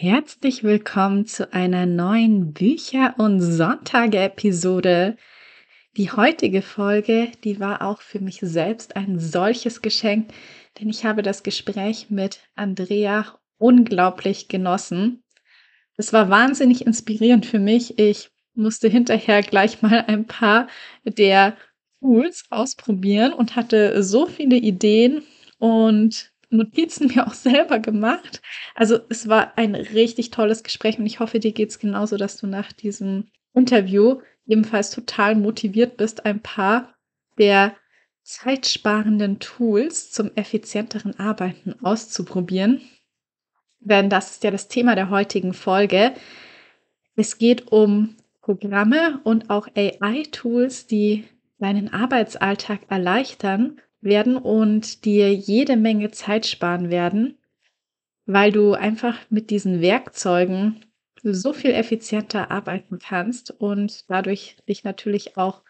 [0.00, 5.16] Herzlich willkommen zu einer neuen Bücher- und Sonntage-Episode.
[5.96, 10.30] Die heutige Folge, die war auch für mich selbst ein solches Geschenk,
[10.78, 15.24] denn ich habe das Gespräch mit Andrea unglaublich genossen.
[15.96, 17.98] Es war wahnsinnig inspirierend für mich.
[17.98, 20.68] Ich musste hinterher gleich mal ein paar
[21.02, 21.56] der
[21.98, 25.24] Tools ausprobieren und hatte so viele Ideen
[25.58, 28.40] und Notizen mir auch selber gemacht.
[28.74, 32.36] Also es war ein richtig tolles Gespräch und ich hoffe, dir geht es genauso, dass
[32.36, 36.94] du nach diesem Interview ebenfalls total motiviert bist, ein paar
[37.38, 37.76] der
[38.22, 42.80] zeitsparenden Tools zum effizienteren Arbeiten auszuprobieren.
[43.80, 46.14] Denn das ist ja das Thema der heutigen Folge.
[47.14, 51.24] Es geht um Programme und auch AI-Tools, die
[51.58, 57.38] deinen Arbeitsalltag erleichtern werden und dir jede Menge Zeit sparen werden,
[58.26, 60.84] weil du einfach mit diesen Werkzeugen
[61.22, 65.62] so viel effizienter arbeiten kannst und dadurch dich natürlich auch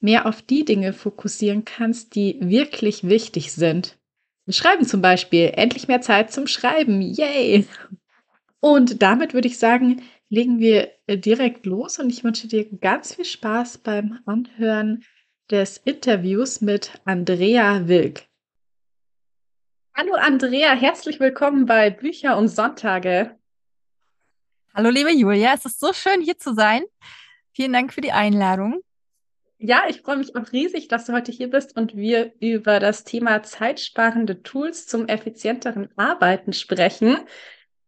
[0.00, 3.98] mehr auf die Dinge fokussieren kannst, die wirklich wichtig sind.
[4.48, 7.66] Schreiben zum Beispiel, endlich mehr Zeit zum Schreiben, yay!
[8.60, 13.24] Und damit würde ich sagen, legen wir direkt los und ich wünsche dir ganz viel
[13.24, 15.04] Spaß beim Anhören
[15.50, 18.26] des Interviews mit Andrea Wilk.
[19.94, 23.34] Hallo Andrea, herzlich willkommen bei Bücher und Sonntage.
[24.74, 26.82] Hallo liebe Julia, es ist so schön hier zu sein.
[27.52, 28.82] Vielen Dank für die Einladung.
[29.56, 33.04] Ja, ich freue mich auch riesig, dass du heute hier bist und wir über das
[33.04, 37.16] Thema zeitsparende Tools zum effizienteren Arbeiten sprechen,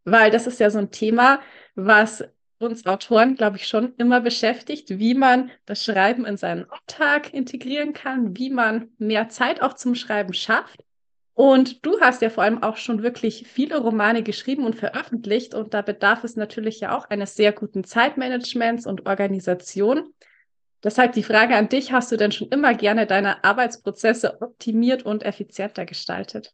[0.04, 1.40] weil das ist ja so ein Thema,
[1.74, 2.24] was
[2.60, 7.92] uns Autoren, glaube ich, schon immer beschäftigt, wie man das Schreiben in seinen Alltag integrieren
[7.92, 10.84] kann, wie man mehr Zeit auch zum Schreiben schafft.
[11.32, 15.72] Und du hast ja vor allem auch schon wirklich viele Romane geschrieben und veröffentlicht und
[15.72, 20.12] da bedarf es natürlich ja auch eines sehr guten Zeitmanagements und Organisation.
[20.84, 25.22] Deshalb die Frage an dich, hast du denn schon immer gerne deine Arbeitsprozesse optimiert und
[25.22, 26.52] effizienter gestaltet?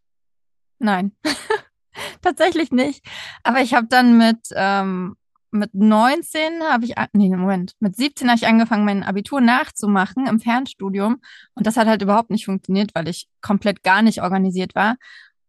[0.79, 1.17] Nein,
[2.23, 3.05] tatsächlich nicht.
[3.43, 5.17] Aber ich habe dann mit ähm,
[5.51, 10.41] mit 19 habe ich, nee, Moment, mit 17 habe ich angefangen, mein Abitur nachzumachen im
[10.41, 11.21] Fernstudium.
[11.55, 14.97] Und das hat halt überhaupt nicht funktioniert, weil ich komplett gar nicht organisiert war.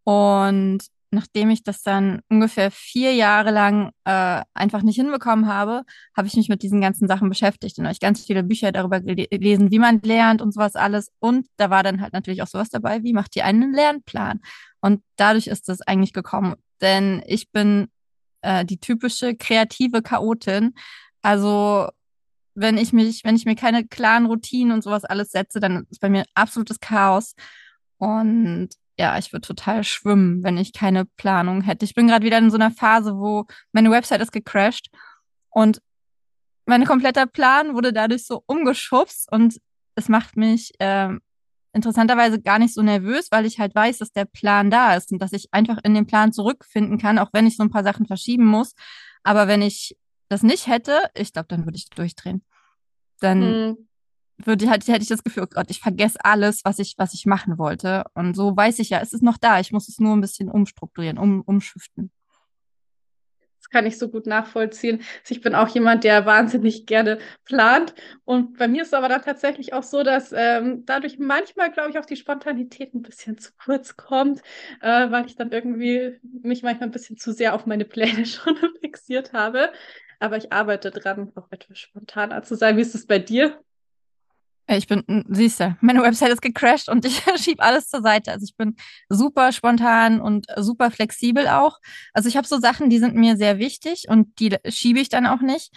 [0.03, 0.79] Und
[1.11, 5.83] nachdem ich das dann ungefähr vier Jahre lang äh, einfach nicht hinbekommen habe,
[6.15, 9.71] habe ich mich mit diesen ganzen Sachen beschäftigt und euch ganz viele Bücher darüber gelesen,
[9.71, 11.11] wie man lernt und sowas alles.
[11.19, 14.41] Und da war dann halt natürlich auch sowas dabei, wie macht ihr einen Lernplan?
[14.81, 16.55] Und dadurch ist das eigentlich gekommen.
[16.81, 17.87] Denn ich bin
[18.47, 20.73] äh, die typische kreative Chaotin.
[21.21, 21.89] Also
[22.55, 25.99] wenn ich mich, wenn ich mir keine klaren Routinen und sowas alles setze, dann ist
[25.99, 27.35] bei mir absolutes Chaos.
[27.97, 31.85] Und ja, ich würde total schwimmen, wenn ich keine Planung hätte.
[31.85, 34.89] Ich bin gerade wieder in so einer Phase, wo meine Website ist gecrashed
[35.49, 35.81] und
[36.65, 39.59] mein kompletter Plan wurde dadurch so umgeschubst und
[39.95, 41.21] es macht mich ähm,
[41.77, 45.21] interessanterweise gar nicht so nervös, weil ich halt weiß, dass der Plan da ist und
[45.21, 48.05] dass ich einfach in den Plan zurückfinden kann, auch wenn ich so ein paar Sachen
[48.05, 48.73] verschieben muss.
[49.23, 49.95] Aber wenn ich
[50.27, 52.43] das nicht hätte, ich glaube, dann würde ich durchdrehen.
[53.21, 53.77] Dann mhm.
[54.37, 57.25] würde halt, hätte ich das Gefühl, oh Gott, ich vergesse alles, was ich, was ich
[57.25, 58.03] machen wollte.
[58.13, 59.59] Und so weiß ich ja, es ist noch da.
[59.59, 62.11] Ich muss es nur ein bisschen umstrukturieren, um, umschiften
[63.71, 64.97] kann ich so gut nachvollziehen.
[65.21, 67.93] Also ich bin auch jemand, der wahnsinnig gerne plant.
[68.25, 71.89] Und bei mir ist es aber dann tatsächlich auch so, dass ähm, dadurch manchmal, glaube
[71.91, 74.41] ich, auch die Spontanität ein bisschen zu kurz kommt,
[74.81, 78.57] äh, weil ich dann irgendwie mich manchmal ein bisschen zu sehr auf meine Pläne schon
[78.81, 79.71] fixiert habe.
[80.19, 82.77] Aber ich arbeite dran, auch etwas spontaner zu sein.
[82.77, 83.59] Wie ist es bei dir?
[84.69, 88.31] Ich bin, siehst du, meine Website ist gecrashed und ich schiebe alles zur Seite.
[88.31, 88.75] Also ich bin
[89.09, 91.79] super spontan und super flexibel auch.
[92.13, 95.25] Also ich habe so Sachen, die sind mir sehr wichtig und die schiebe ich dann
[95.25, 95.73] auch nicht.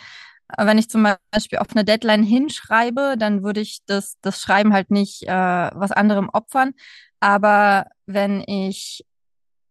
[0.59, 4.91] Wenn ich zum Beispiel auf eine Deadline hinschreibe, dann würde ich das, das Schreiben halt
[4.91, 6.73] nicht äh, was anderem opfern.
[7.21, 9.05] Aber wenn ich,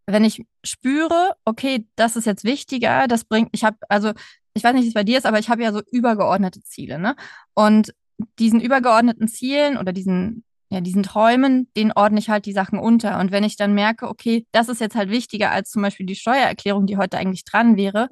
[0.06, 4.14] wenn ich spüre, okay, das ist jetzt wichtiger, das bringt, ich habe, also
[4.54, 7.00] ich weiß nicht, wie es bei dir ist, aber ich habe ja so übergeordnete Ziele,
[7.00, 7.16] ne?
[7.54, 7.94] Und
[8.38, 13.20] diesen übergeordneten Zielen oder diesen ja, diesen Träumen, den ordne ich halt die Sachen unter.
[13.20, 16.16] Und wenn ich dann merke, okay, das ist jetzt halt wichtiger als zum Beispiel die
[16.16, 18.10] Steuererklärung, die heute eigentlich dran wäre,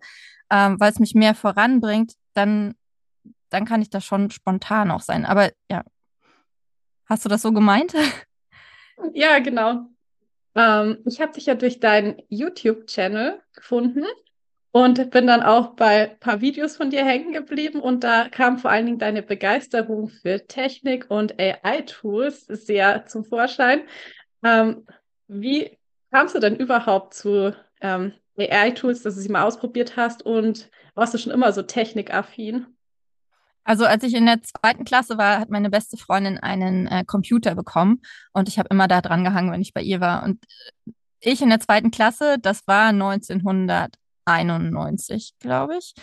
[0.50, 2.74] ähm, weil es mich mehr voranbringt, dann,
[3.50, 5.26] dann kann ich da schon spontan auch sein.
[5.26, 5.84] Aber ja,
[7.06, 7.94] hast du das so gemeint?
[9.14, 9.86] Ja, genau.
[10.56, 14.06] Ähm, ich habe dich ja durch deinen YouTube-Channel gefunden
[14.78, 18.60] und bin dann auch bei ein paar Videos von dir hängen geblieben und da kam
[18.60, 23.82] vor allen Dingen deine Begeisterung für Technik und AI-Tools sehr zum Vorschein.
[24.44, 24.86] Ähm,
[25.28, 25.76] wie
[26.12, 31.16] kamst du denn überhaupt zu ähm, AI-Tools, dass du sie mal ausprobiert hast und warst
[31.16, 32.68] du schon immer so technikaffin?
[33.64, 37.56] Also als ich in der zweiten Klasse war, hat meine beste Freundin einen äh, Computer
[37.56, 40.22] bekommen und ich habe immer da dran gehangen, wenn ich bei ihr war.
[40.22, 40.38] Und
[40.86, 42.92] äh, ich in der zweiten Klasse, das war
[44.28, 45.94] 1991, glaube ich.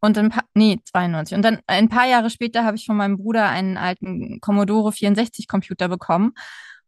[0.00, 1.36] Und ein paar, nee, 92.
[1.36, 5.48] Und dann ein paar Jahre später habe ich von meinem Bruder einen alten Commodore 64
[5.48, 6.32] Computer bekommen.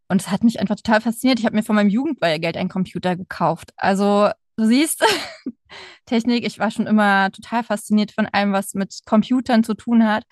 [0.09, 1.39] Und es hat mich einfach total fasziniert.
[1.39, 3.73] Ich habe mir von meinem Jugendweihgeld einen Computer gekauft.
[3.77, 5.05] Also du siehst,
[6.07, 10.25] Technik, ich war schon immer total fasziniert von allem, was mit Computern zu tun hat.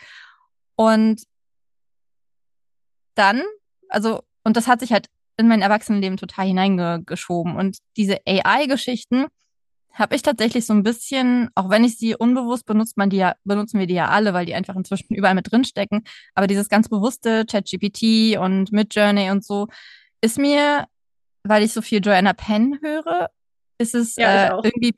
[0.76, 1.22] Und
[3.14, 3.42] dann,
[3.88, 5.08] also, und das hat sich halt
[5.38, 7.56] in mein Erwachsenenleben total hineingeschoben.
[7.56, 9.26] Und diese AI-Geschichten
[9.96, 13.34] habe ich tatsächlich so ein bisschen, auch wenn ich sie unbewusst benutzt, man die ja,
[13.44, 16.04] benutzen wir die ja alle, weil die einfach inzwischen überall mit drinstecken.
[16.34, 19.68] Aber dieses ganz bewusste ChatGPT und Midjourney und so
[20.20, 20.86] ist mir,
[21.44, 23.30] weil ich so viel Joanna Penn höre,
[23.78, 24.94] ist es ja, äh, irgendwie,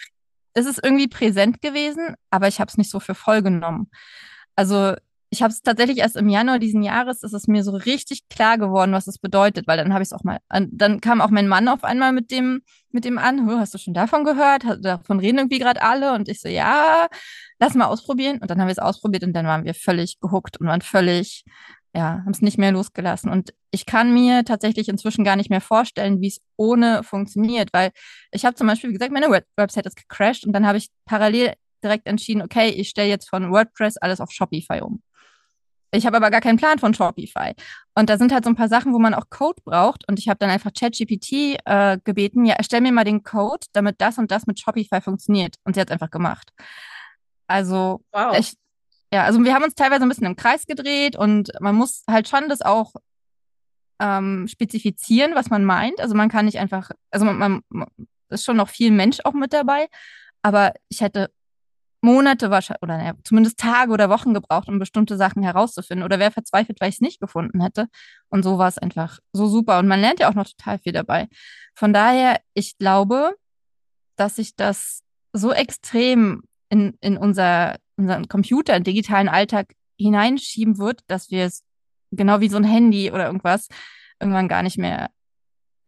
[0.54, 3.90] ist es irgendwie präsent gewesen, aber ich habe es nicht so für voll genommen.
[4.56, 4.94] Also
[5.30, 8.56] ich habe es tatsächlich erst im Januar diesen Jahres, ist es mir so richtig klar
[8.56, 11.48] geworden, was es bedeutet, weil dann habe ich es auch mal, dann kam auch mein
[11.48, 14.64] Mann auf einmal mit dem, mit dem an, hast du schon davon gehört?
[14.82, 17.08] Davon reden irgendwie gerade alle und ich so, ja,
[17.58, 18.38] lass mal ausprobieren.
[18.38, 21.44] Und dann haben wir es ausprobiert und dann waren wir völlig gehuckt und waren völlig
[21.94, 23.30] ja, haben es nicht mehr losgelassen.
[23.30, 27.90] Und ich kann mir tatsächlich inzwischen gar nicht mehr vorstellen, wie es ohne funktioniert, weil
[28.30, 30.90] ich habe zum Beispiel, wie gesagt, meine Web Website ist gecrashed und dann habe ich
[31.06, 35.02] parallel direkt entschieden, okay, ich stelle jetzt von WordPress alles auf Shopify um.
[35.90, 37.54] Ich habe aber gar keinen Plan von Shopify.
[37.94, 40.06] Und da sind halt so ein paar Sachen, wo man auch Code braucht.
[40.08, 44.00] Und ich habe dann einfach ChatGPT äh, gebeten, ja, erstell mir mal den Code, damit
[44.00, 45.56] das und das mit Shopify funktioniert.
[45.64, 46.52] Und sie hat es einfach gemacht.
[47.46, 48.38] Also wow.
[48.38, 48.54] ich,
[49.12, 52.28] ja, also wir haben uns teilweise ein bisschen im Kreis gedreht und man muss halt
[52.28, 52.92] schon das auch
[54.00, 56.00] ähm, spezifizieren, was man meint.
[56.00, 57.86] Also man kann nicht einfach, also man, man
[58.28, 59.88] ist schon noch viel Mensch auch mit dabei,
[60.42, 61.30] aber ich hätte
[62.00, 66.04] Monate wahrscheinlich, oder naja, zumindest Tage oder Wochen gebraucht, um bestimmte Sachen herauszufinden.
[66.04, 67.88] Oder wäre verzweifelt, weil ich es nicht gefunden hätte.
[68.28, 69.78] Und so war es einfach so super.
[69.78, 71.28] Und man lernt ja auch noch total viel dabei.
[71.74, 73.34] Von daher, ich glaube,
[74.16, 75.00] dass sich das
[75.32, 81.64] so extrem in, in unser unseren Computer, in digitalen Alltag hineinschieben wird, dass wir es
[82.10, 83.68] genau wie so ein Handy oder irgendwas
[84.20, 85.10] irgendwann gar nicht mehr,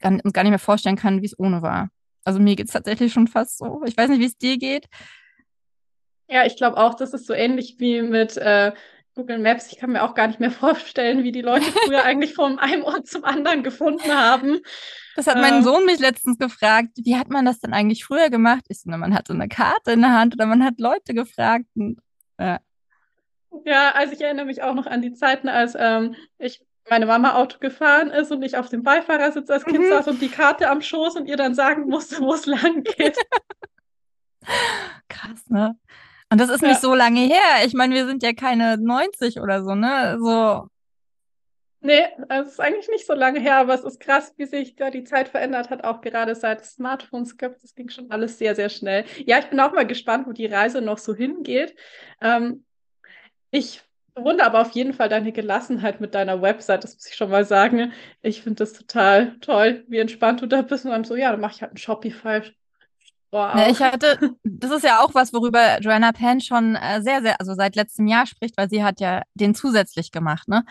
[0.01, 1.89] gar, uns gar nicht mehr vorstellen können, wie es ohne war.
[2.25, 3.83] Also mir geht es tatsächlich schon fast so.
[3.87, 4.87] Ich weiß nicht, wie es dir geht.
[6.31, 8.73] Ja, ich glaube auch, das ist so ähnlich wie mit äh,
[9.17, 9.73] Google Maps.
[9.73, 12.85] Ich kann mir auch gar nicht mehr vorstellen, wie die Leute früher eigentlich von einem
[12.85, 14.61] Ort zum anderen gefunden haben.
[15.17, 16.91] Das hat mein ähm, Sohn mich letztens gefragt.
[16.97, 18.65] Wie hat man das denn eigentlich früher gemacht?
[18.69, 21.67] Ich so, man hatte eine Karte in der Hand oder man hat Leute gefragt.
[21.75, 21.99] Und,
[22.39, 22.61] ja.
[23.65, 27.35] ja, also ich erinnere mich auch noch an die Zeiten, als ähm, ich meine Mama
[27.35, 29.89] Auto gefahren ist und ich auf dem Beifahrersitz als Kind mhm.
[29.89, 33.19] saß und die Karte am Schoß und ihr dann sagen musste, wo es lang geht.
[35.09, 35.77] Krass, ne?
[36.31, 36.69] Und das ist ja.
[36.69, 37.65] nicht so lange her.
[37.65, 40.17] Ich meine, wir sind ja keine 90 oder so, ne?
[40.21, 40.69] So.
[41.83, 44.91] Nee, es ist eigentlich nicht so lange her, aber es ist krass, wie sich da
[44.91, 47.63] die Zeit verändert hat, auch gerade seit es Smartphones gibt.
[47.65, 49.05] Das ging schon alles sehr, sehr schnell.
[49.25, 51.75] Ja, ich bin auch mal gespannt, wo die Reise noch so hingeht.
[52.21, 52.65] Ähm,
[53.51, 53.83] ich
[54.15, 57.47] bewundere aber auf jeden Fall deine Gelassenheit mit deiner Website, das muss ich schon mal
[57.47, 57.93] sagen.
[58.23, 61.41] Ich finde das total toll, wie entspannt du da bist und dann so, ja, dann
[61.41, 62.43] mache ich halt einen Shopify
[63.31, 67.23] Boah, ja, ich hatte, das ist ja auch was, worüber Joanna Penn schon äh, sehr,
[67.23, 70.65] sehr, also seit letztem Jahr spricht, weil sie hat ja den zusätzlich gemacht, ne?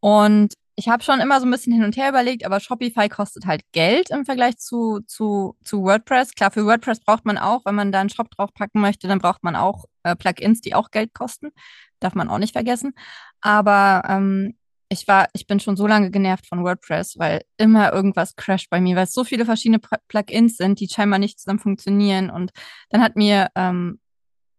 [0.00, 3.46] Und ich habe schon immer so ein bisschen hin und her überlegt, aber Shopify kostet
[3.46, 6.34] halt Geld im Vergleich zu, zu, zu WordPress.
[6.34, 9.42] Klar, für WordPress braucht man auch, wenn man da einen Shop draufpacken möchte, dann braucht
[9.42, 11.50] man auch äh, Plugins, die auch Geld kosten.
[11.98, 12.92] Darf man auch nicht vergessen.
[13.40, 14.54] Aber ähm,
[14.88, 18.80] ich war, ich bin schon so lange genervt von WordPress, weil immer irgendwas crasht bei
[18.80, 22.30] mir, weil es so viele verschiedene Plugins sind, die scheinbar nicht zusammen funktionieren.
[22.30, 22.52] Und
[22.90, 24.00] dann hat mir, ähm,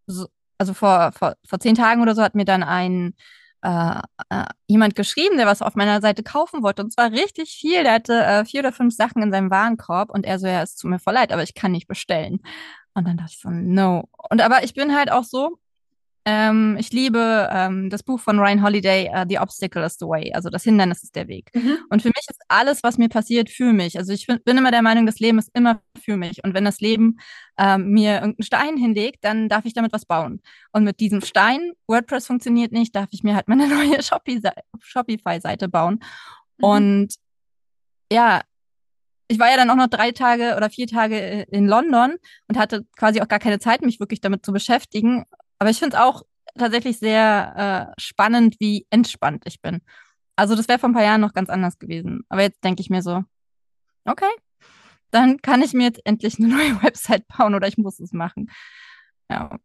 [0.06, 0.26] so,
[0.58, 3.14] also vor, vor, vor zehn Tagen oder so hat mir dann ein
[3.62, 6.82] äh, äh, jemand geschrieben, der was auf meiner Seite kaufen wollte.
[6.82, 7.82] Und zwar richtig viel.
[7.82, 10.76] Der hatte äh, vier oder fünf Sachen in seinem Warenkorb und er so, ja, es
[10.76, 12.40] tut mir voll leid, aber ich kann nicht bestellen.
[12.94, 14.08] Und dann dachte ich so, no.
[14.30, 15.58] Und aber ich bin halt auch so,
[16.30, 20.34] Ähm, ich liebe ähm, das Buch von Ryan Holiday, uh, The Obstacle is the Way,
[20.34, 21.48] also das Hindernis ist der Weg.
[21.54, 21.78] Mhm.
[21.88, 23.96] Und für mich ist alles, was mir passiert, für mich.
[23.96, 26.44] Also ich bin immer der Meinung, das Leben ist immer für mich.
[26.44, 27.16] Und wenn das Leben
[27.56, 30.42] ähm, mir irgendeinen Stein hinlegt, dann darf ich damit was bauen.
[30.70, 36.00] Und mit diesem Stein, WordPress funktioniert nicht, darf ich mir halt meine neue Shopify-Seite bauen.
[36.58, 36.64] Mhm.
[36.64, 37.14] Und
[38.12, 38.42] ja,
[39.28, 42.16] ich war ja dann auch noch drei Tage oder vier Tage in London
[42.48, 45.24] und hatte quasi auch gar keine Zeit, mich wirklich damit zu beschäftigen.
[45.58, 46.22] Aber ich finde es auch
[46.56, 49.80] tatsächlich sehr äh, spannend, wie entspannt ich bin.
[50.36, 52.24] Also das wäre vor ein paar Jahren noch ganz anders gewesen.
[52.28, 53.22] Aber jetzt denke ich mir so,
[54.04, 54.30] okay,
[55.10, 58.50] dann kann ich mir jetzt endlich eine neue Website bauen oder ich muss es machen.
[59.30, 59.58] Ja.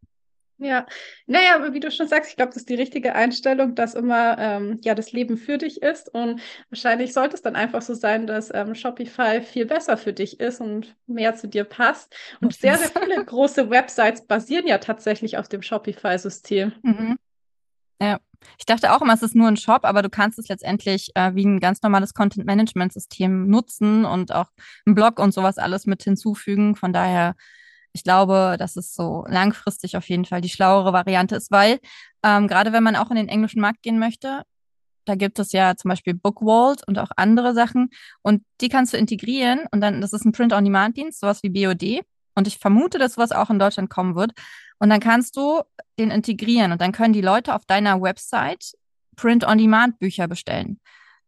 [0.64, 0.86] Ja,
[1.26, 4.38] naja, aber wie du schon sagst, ich glaube, das ist die richtige Einstellung, dass immer
[4.40, 6.14] ähm, ja das Leben für dich ist.
[6.14, 10.40] Und wahrscheinlich sollte es dann einfach so sein, dass ähm, Shopify viel besser für dich
[10.40, 12.16] ist und mehr zu dir passt.
[12.42, 16.74] Und sehr, sehr viele große Websites basieren ja tatsächlich auf dem Shopify-System.
[16.82, 17.18] Mhm.
[18.02, 18.20] Ja.
[18.60, 21.34] Ich dachte auch immer, es ist nur ein Shop, aber du kannst es letztendlich äh,
[21.34, 24.50] wie ein ganz normales Content-Management-System nutzen und auch
[24.86, 26.76] einen Blog und sowas alles mit hinzufügen.
[26.76, 27.36] Von daher
[27.94, 31.80] ich glaube, dass es so langfristig auf jeden Fall die schlauere Variante ist, weil
[32.24, 34.44] ähm, gerade wenn man auch in den englischen Markt gehen möchte,
[35.06, 37.90] da gibt es ja zum Beispiel Bookvault und auch andere Sachen
[38.22, 42.04] und die kannst du integrieren und dann, das ist ein Print-on-Demand-Dienst, sowas wie BOD
[42.36, 44.32] und ich vermute, dass sowas auch in Deutschland kommen wird
[44.80, 45.62] und dann kannst du
[46.00, 48.74] den integrieren und dann können die Leute auf deiner Website
[49.16, 50.80] Print-on-Demand-Bücher bestellen.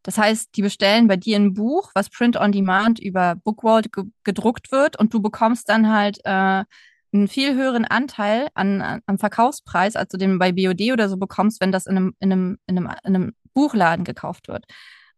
[0.05, 4.03] Das heißt, die bestellen bei dir ein Buch, was Print on Demand über Bookworld ge
[4.23, 6.63] gedruckt wird und du bekommst dann halt äh,
[7.11, 11.17] einen viel höheren Anteil an, an, am Verkaufspreis, als du den bei BOD oder so
[11.17, 14.65] bekommst, wenn das in einem, in einem, in einem, in einem Buchladen gekauft wird.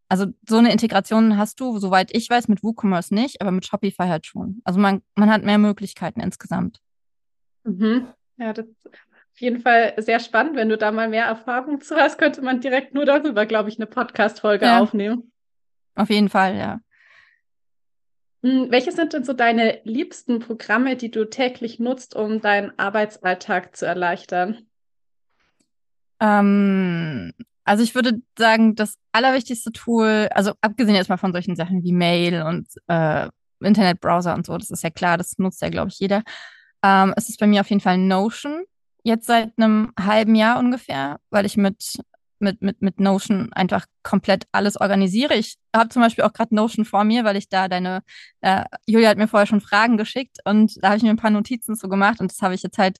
[0.08, 4.08] Also so eine Integration hast du, soweit ich weiß, mit WooCommerce nicht, aber mit Shopify
[4.08, 4.62] halt schon.
[4.63, 6.79] Also man, man hat mehr Möglichkeiten insgesamt.
[7.65, 8.08] Mhm.
[8.38, 8.67] Ja, das
[9.38, 10.56] auf jeden Fall sehr spannend.
[10.56, 13.77] Wenn du da mal mehr Erfahrung zu hast, könnte man direkt nur darüber, glaube ich,
[13.77, 14.79] eine Podcast-Folge ja.
[14.79, 15.32] aufnehmen.
[15.94, 16.79] Auf jeden Fall, ja.
[18.41, 23.75] Hm, welche sind denn so deine liebsten Programme, die du täglich nutzt, um deinen Arbeitsalltag
[23.75, 24.65] zu erleichtern?
[26.20, 27.32] Ähm,
[27.63, 31.94] also ich würde sagen, das allerwichtigste Tool, also abgesehen jetzt mal von solchen Sachen wie
[31.94, 33.29] Mail und äh,
[33.60, 36.24] Internetbrowser und so, das ist ja klar, das nutzt ja, glaube ich, jeder.
[36.84, 38.65] Ähm, es ist bei mir auf jeden Fall Notion
[39.07, 41.97] jetzt seit einem halben Jahr ungefähr, weil ich mit,
[42.39, 45.35] mit, mit, mit Notion einfach komplett alles organisiere.
[45.35, 48.03] Ich habe zum Beispiel auch gerade Notion vor mir, weil ich da deine,
[48.41, 51.31] äh, Julia hat mir vorher schon Fragen geschickt und da habe ich mir ein paar
[51.31, 52.97] Notizen zu gemacht und das habe ich jetzt halt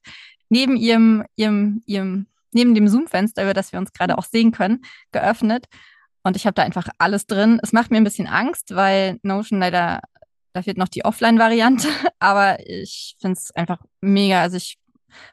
[0.50, 4.84] neben ihrem, ihrem, ihrem, neben dem Zoom-Fenster, über das wir uns gerade auch sehen können,
[5.12, 5.66] geöffnet.
[6.24, 7.60] Und ich habe da einfach alles drin.
[7.62, 10.02] Es macht mir ein bisschen Angst, weil Notion leider,
[10.54, 11.88] da fehlt noch die Offline-Variante,
[12.20, 14.42] aber ich finde es einfach mega.
[14.42, 14.78] Also ich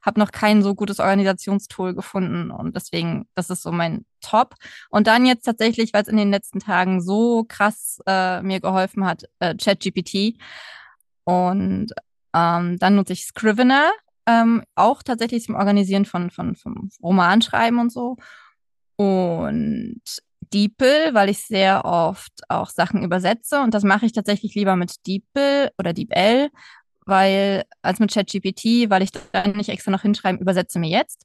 [0.02, 4.54] habe noch kein so gutes Organisationstool gefunden und deswegen, das ist so mein Top.
[4.90, 9.04] Und dann jetzt tatsächlich, weil es in den letzten Tagen so krass äh, mir geholfen
[9.04, 10.38] hat, äh, ChatGPT.
[11.24, 11.92] Und
[12.34, 13.90] ähm, dann nutze ich Scrivener,
[14.26, 18.16] ähm, auch tatsächlich zum Organisieren von, von, von Romanschreiben und so.
[18.96, 20.02] Und
[20.52, 25.06] DeepL, weil ich sehr oft auch Sachen übersetze und das mache ich tatsächlich lieber mit
[25.06, 26.50] DeepL oder DeepL,
[27.06, 31.24] weil als mit ChatGPT, weil ich dann nicht extra noch hinschreiben, übersetze mir jetzt.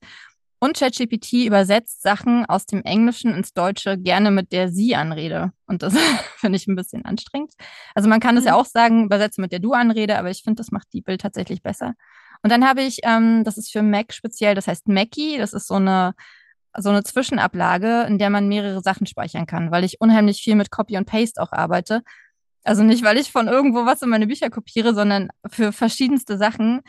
[0.61, 5.53] Und ChatGPT übersetzt Sachen aus dem Englischen ins Deutsche gerne mit der Sie-Anrede.
[5.67, 5.93] Und das
[6.37, 7.53] finde ich ein bisschen anstrengend.
[7.95, 8.49] Also man kann es mhm.
[8.49, 11.61] ja auch sagen, übersetze mit der Du-Anrede, aber ich finde, das macht die Bild tatsächlich
[11.63, 11.93] besser.
[12.41, 15.67] Und dann habe ich, ähm, das ist für Mac speziell, das heißt Mackie, das ist
[15.67, 16.13] so eine
[16.77, 20.71] so eine Zwischenablage, in der man mehrere Sachen speichern kann, weil ich unheimlich viel mit
[20.71, 22.03] Copy und Paste auch arbeite.
[22.63, 26.81] Also nicht, weil ich von irgendwo was in meine Bücher kopiere, sondern für verschiedenste Sachen.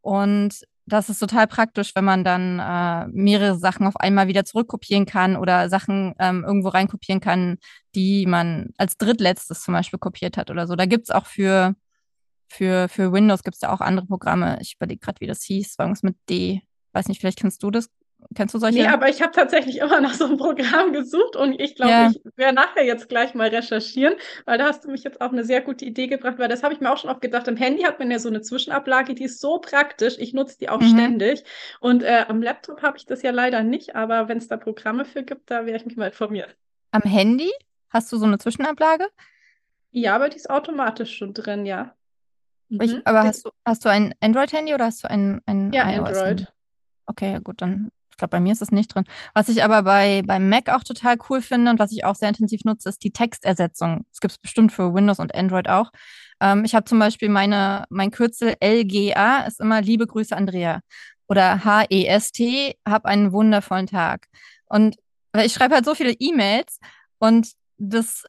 [0.00, 5.06] Und das ist total praktisch, wenn man dann äh, mehrere Sachen auf einmal wieder zurückkopieren
[5.06, 7.58] kann oder Sachen ähm, irgendwo reinkopieren kann,
[7.94, 10.76] die man als drittletztes zum Beispiel kopiert hat oder so.
[10.76, 11.74] Da gibt's auch für,
[12.48, 14.58] für, für Windows gibt's da auch andere Programme.
[14.62, 16.62] Ich überlege gerade, wie das hieß, irgendwas mit D.
[16.92, 17.90] Weiß nicht, vielleicht kennst du das.
[18.34, 18.78] Kennst du solche?
[18.78, 22.10] Nee, aber ich habe tatsächlich immer nach so einem Programm gesucht und ich glaube, ja.
[22.10, 25.44] ich werde nachher jetzt gleich mal recherchieren, weil da hast du mich jetzt auf eine
[25.44, 27.48] sehr gute Idee gebracht, weil das habe ich mir auch schon oft gedacht.
[27.48, 30.16] Im Handy hat man ja so eine Zwischenablage, die ist so praktisch.
[30.18, 30.90] Ich nutze die auch mhm.
[30.90, 31.44] ständig.
[31.80, 35.04] Und äh, am Laptop habe ich das ja leider nicht, aber wenn es da Programme
[35.04, 36.50] für gibt, da werde ich mich mal informieren.
[36.90, 37.50] Am Handy
[37.90, 39.06] hast du so eine Zwischenablage?
[39.90, 41.94] Ja, aber die ist automatisch schon drin, ja.
[42.68, 42.80] Mhm.
[42.82, 46.52] Ich, aber hast du, hast du ein Android-Handy oder hast du ein, ein ja, Android?
[47.06, 49.04] Okay, ja gut, dann glaube, bei mir ist es nicht drin.
[49.34, 52.28] Was ich aber bei, bei Mac auch total cool finde und was ich auch sehr
[52.28, 54.04] intensiv nutze, ist die Textersetzung.
[54.10, 55.90] Das gibt es bestimmt für Windows und Android auch.
[56.40, 60.80] Ähm, ich habe zum Beispiel meine, mein Kürzel LGA ist immer Liebe Grüße Andrea.
[61.28, 64.26] oder H-E-S-T, hab einen wundervollen Tag.
[64.66, 64.96] Und
[65.44, 66.80] ich schreibe halt so viele E-Mails
[67.18, 68.24] und das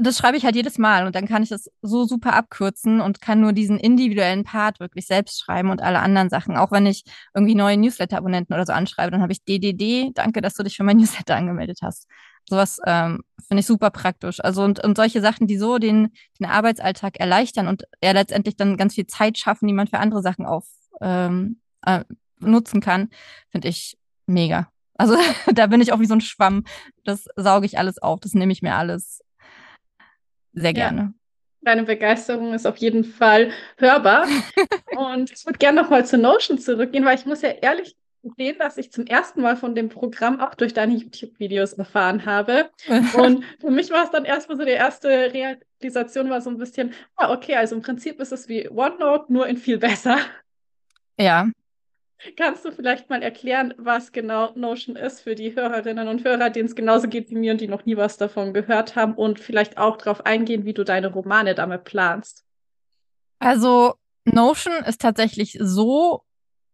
[0.00, 3.20] das schreibe ich halt jedes Mal und dann kann ich das so super abkürzen und
[3.20, 6.56] kann nur diesen individuellen Part wirklich selbst schreiben und alle anderen Sachen.
[6.56, 7.04] Auch wenn ich
[7.34, 10.82] irgendwie neue Newsletter-Abonnenten oder so anschreibe, dann habe ich DDD, danke, dass du dich für
[10.82, 12.08] mein Newsletter angemeldet hast.
[12.48, 14.40] Sowas ähm, finde ich super praktisch.
[14.42, 16.08] Also und, und solche Sachen, die so den,
[16.40, 20.22] den Arbeitsalltag erleichtern und ja letztendlich dann ganz viel Zeit schaffen, die man für andere
[20.22, 20.66] Sachen auf
[21.00, 22.04] ähm, äh,
[22.40, 23.10] nutzen kann,
[23.50, 24.68] finde ich mega.
[24.94, 25.16] Also
[25.54, 26.64] da bin ich auch wie so ein Schwamm.
[27.04, 29.20] Das sauge ich alles auf, das nehme ich mir alles
[30.60, 31.00] sehr gerne.
[31.00, 31.12] Ja.
[31.62, 34.26] Deine Begeisterung ist auf jeden Fall hörbar.
[34.96, 37.96] und ich würde gerne nochmal zu Notion zurückgehen, weil ich muss ja ehrlich
[38.36, 42.70] sehen, dass ich zum ersten Mal von dem Programm auch durch deine YouTube-Videos erfahren habe.
[43.14, 46.92] Und für mich war es dann erstmal so die erste Realisation, war so ein bisschen,
[47.16, 50.18] ah, okay, also im Prinzip ist es wie OneNote, nur in viel besser.
[51.18, 51.48] Ja,
[52.36, 56.66] Kannst du vielleicht mal erklären, was genau Notion ist für die Hörerinnen und Hörer, denen
[56.66, 59.78] es genauso geht wie mir und die noch nie was davon gehört haben und vielleicht
[59.78, 62.44] auch darauf eingehen, wie du deine Romane damit planst?
[63.38, 63.94] Also
[64.24, 66.22] Notion ist tatsächlich so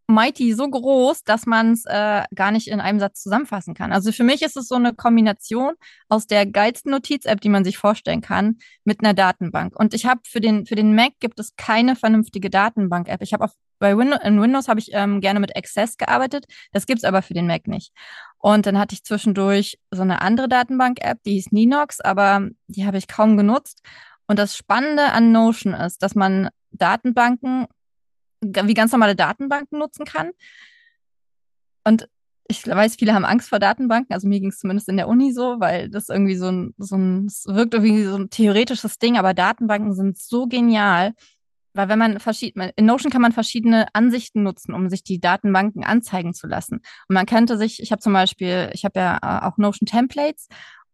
[0.07, 3.91] mighty, so groß, dass man es äh, gar nicht in einem Satz zusammenfassen kann.
[3.91, 5.73] Also für mich ist es so eine Kombination
[6.09, 9.77] aus der geilsten Notiz-App, die man sich vorstellen kann, mit einer Datenbank.
[9.77, 13.21] Und ich habe für den, für den Mac gibt es keine vernünftige Datenbank-App.
[13.21, 16.45] Ich habe auf bei Windows, in Windows habe ich ähm, gerne mit Access gearbeitet.
[16.71, 17.91] Das gibt's aber für den Mac nicht.
[18.37, 22.97] Und dann hatte ich zwischendurch so eine andere Datenbank-App, die hieß Ninox, aber die habe
[22.97, 23.81] ich kaum genutzt.
[24.27, 27.67] Und das Spannende an Notion ist, dass man Datenbanken
[28.41, 30.31] wie ganz normale Datenbanken nutzen kann.
[31.83, 32.07] Und
[32.47, 35.31] ich weiß, viele haben Angst vor Datenbanken, also mir ging es zumindest in der Uni
[35.31, 39.17] so, weil das irgendwie so ein, so ein, es wirkt irgendwie so ein theoretisches Ding,
[39.17, 41.13] aber Datenbanken sind so genial,
[41.75, 45.83] weil wenn man verschiedene, in Notion kann man verschiedene Ansichten nutzen, um sich die Datenbanken
[45.83, 46.75] anzeigen zu lassen.
[47.07, 50.47] Und man könnte sich, ich habe zum Beispiel, ich habe ja äh, auch Notion Templates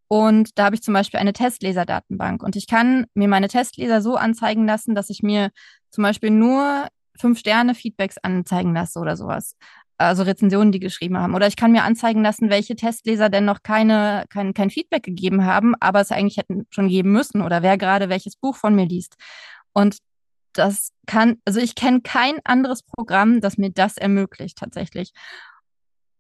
[0.07, 4.15] und da habe ich zum Beispiel eine Testleser-Datenbank und ich kann mir meine Testleser so
[4.15, 5.51] anzeigen lassen, dass ich mir
[5.89, 9.55] zum Beispiel nur fünf Sterne Feedbacks anzeigen lasse oder sowas.
[9.97, 11.35] Also Rezensionen, die geschrieben haben.
[11.35, 15.45] Oder ich kann mir anzeigen lassen, welche Testleser denn noch keine, kein, kein Feedback gegeben
[15.45, 18.87] haben, aber es eigentlich hätten schon geben müssen oder wer gerade welches Buch von mir
[18.87, 19.15] liest.
[19.73, 19.99] Und
[20.53, 25.13] das kann, also ich kenne kein anderes Programm, das mir das ermöglicht tatsächlich.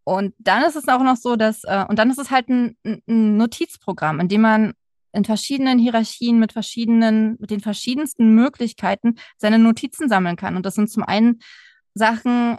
[0.03, 2.75] Und dann ist es auch noch so, dass, äh, und dann ist es halt ein,
[2.83, 4.73] ein Notizprogramm, in dem man
[5.13, 10.55] in verschiedenen Hierarchien mit verschiedenen, mit den verschiedensten Möglichkeiten seine Notizen sammeln kann.
[10.55, 11.39] Und das sind zum einen
[11.93, 12.57] Sachen,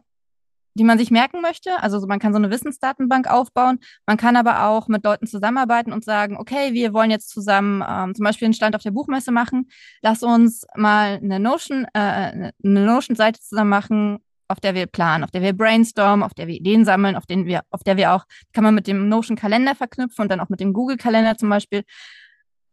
[0.75, 1.83] die man sich merken möchte.
[1.83, 3.79] Also man kann so eine Wissensdatenbank aufbauen.
[4.07, 8.15] Man kann aber auch mit Leuten zusammenarbeiten und sagen, okay, wir wollen jetzt zusammen ähm,
[8.15, 9.69] zum Beispiel einen Stand auf der Buchmesse machen.
[10.01, 15.31] Lass uns mal eine Notion, äh, eine Notion-Seite zusammen machen, auf der wir planen, auf
[15.31, 18.25] der wir brainstormen, auf der wir Ideen sammeln, auf denen wir, auf der wir auch,
[18.53, 21.85] kann man mit dem Notion-Kalender verknüpfen und dann auch mit dem Google-Kalender zum Beispiel,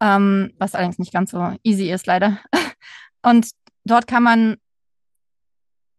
[0.01, 2.39] ähm, was allerdings nicht ganz so easy ist, leider.
[3.21, 3.49] Und
[3.83, 4.55] dort kann man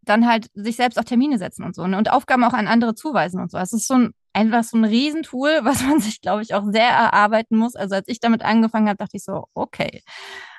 [0.03, 1.99] dann halt sich selbst auch Termine setzen und so ne?
[1.99, 3.59] und Aufgaben auch an andere zuweisen und so.
[3.59, 6.89] Es ist so ein einfach so ein Riesentool, was man sich, glaube ich, auch sehr
[6.89, 7.75] erarbeiten muss.
[7.75, 10.03] Also als ich damit angefangen habe, dachte ich so, okay,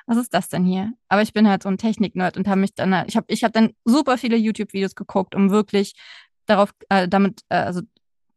[0.06, 0.92] was ist das denn hier?
[1.08, 3.52] Aber ich bin halt so ein Technik-Nerd und habe mich dann, ich habe ich hab
[3.52, 5.94] dann super viele YouTube-Videos geguckt, um wirklich
[6.46, 7.82] darauf, äh, damit, äh, also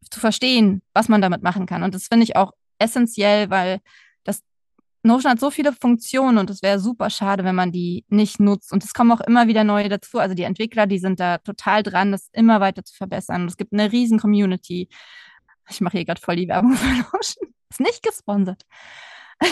[0.10, 1.84] zu verstehen, was man damit machen kann.
[1.84, 3.80] Und das finde ich auch essentiell, weil
[5.06, 8.74] Notion hat so viele Funktionen und es wäre super schade, wenn man die nicht nutzt.
[8.74, 10.20] Und es kommen auch immer wieder neue dazu.
[10.20, 13.44] Also die Entwickler, die sind da total dran, das immer weiter zu verbessern.
[13.44, 14.90] Und es gibt eine riesen Community.
[15.70, 17.54] Ich mache hier gerade voll die Werbung für Notion.
[17.70, 18.64] Ist nicht gesponsert.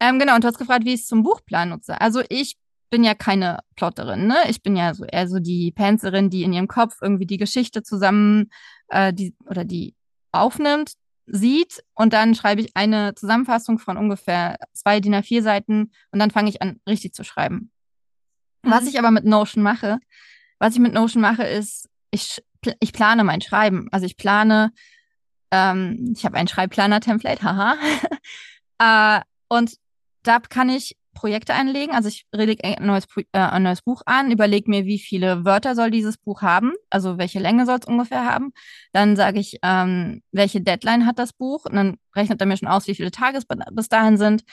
[0.00, 2.00] ähm, genau, und du hast gefragt, wie ich es zum Buchplan nutze.
[2.00, 2.56] Also ich
[2.90, 4.36] bin ja keine Plotterin, ne?
[4.48, 7.82] Ich bin ja so eher so die Panzerin, die in ihrem Kopf irgendwie die Geschichte
[7.82, 8.50] zusammen
[8.88, 9.94] äh, die, oder die
[10.30, 10.92] aufnimmt
[11.26, 16.30] sieht und dann schreibe ich eine Zusammenfassung von ungefähr zwei DIN A4 Seiten und dann
[16.30, 17.70] fange ich an, richtig zu schreiben.
[18.62, 18.70] Mhm.
[18.70, 19.98] Was ich aber mit Notion mache,
[20.58, 22.42] was ich mit Notion mache, ist, ich,
[22.80, 23.88] ich plane mein Schreiben.
[23.90, 24.72] Also ich plane,
[25.50, 27.76] ähm, ich habe ein Schreibplaner-Template, haha.
[29.18, 29.76] äh, und
[30.22, 31.94] da kann ich Projekte einlegen.
[31.94, 35.74] Also ich lege ein neues, äh, ein neues Buch an, überlege mir, wie viele Wörter
[35.74, 38.52] soll dieses Buch haben, also welche Länge soll es ungefähr haben.
[38.92, 42.68] Dann sage ich, ähm, welche Deadline hat das Buch und dann rechnet er mir schon
[42.68, 44.44] aus, wie viele Tage es bis dahin sind.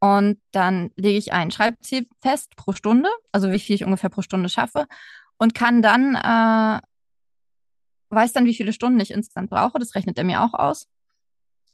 [0.00, 4.22] Und dann lege ich ein Schreibziel fest pro Stunde, also wie viel ich ungefähr pro
[4.22, 4.86] Stunde schaffe
[5.38, 6.80] und kann dann, äh,
[8.10, 9.78] weiß dann, wie viele Stunden ich insgesamt brauche.
[9.78, 10.86] Das rechnet er mir auch aus.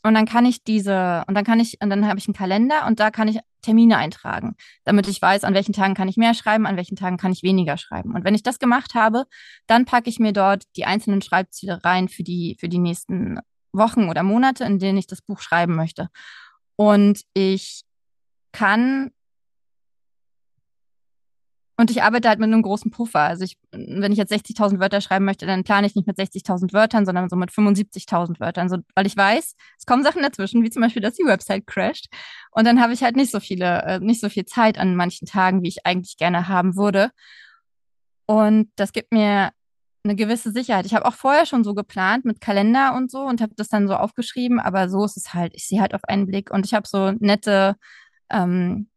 [0.05, 2.87] Und dann kann ich diese, und dann kann ich, und dann habe ich einen Kalender
[2.87, 6.35] und da kann ich Termine eintragen, damit ich weiß, an welchen Tagen kann ich mehr
[6.35, 8.15] schreiben, an welchen Tagen kann ich weniger schreiben.
[8.15, 9.25] Und wenn ich das gemacht habe,
[9.67, 13.39] dann packe ich mir dort die einzelnen Schreibziele rein für die, für die nächsten
[13.73, 16.11] Wochen oder Monate, in denen ich das Buch schreiben möchte.
[16.77, 17.85] Und ich
[18.53, 19.11] kann
[21.77, 23.21] und ich arbeite halt mit einem großen Puffer.
[23.21, 26.73] Also ich, wenn ich jetzt 60.000 Wörter schreiben möchte, dann plane ich nicht mit 60.000
[26.73, 30.71] Wörtern, sondern so mit 75.000 Wörtern, so, weil ich weiß, es kommen Sachen dazwischen, wie
[30.71, 32.07] zum Beispiel, dass die Website crasht.
[32.53, 35.27] Und dann habe ich halt nicht so viele, äh, nicht so viel Zeit an manchen
[35.27, 37.11] Tagen, wie ich eigentlich gerne haben würde.
[38.27, 39.51] Und das gibt mir
[40.05, 40.87] eine gewisse Sicherheit.
[40.87, 43.89] Ich habe auch vorher schon so geplant mit Kalender und so und habe das dann
[43.89, 45.55] so aufgeschrieben, aber so ist es halt.
[45.55, 47.77] Ich sehe halt auf einen Blick und ich habe so nette
[48.31, 48.89] ähm,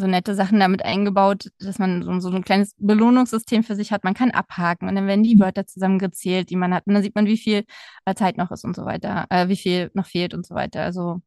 [0.00, 4.04] so nette Sachen damit eingebaut, dass man so, so, ein kleines Belohnungssystem für sich hat.
[4.04, 6.86] Man kann abhaken und dann werden die Wörter zusammengezählt, die man hat.
[6.86, 7.64] Und dann sieht man, wie viel
[8.04, 10.82] äh, Zeit noch ist und so weiter, äh, wie viel noch fehlt und so weiter.
[10.82, 11.20] Also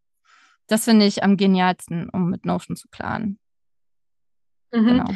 [0.67, 3.39] das finde ich am genialsten, um mit Notion zu planen.
[4.71, 4.85] Mhm.
[4.85, 5.09] Genau.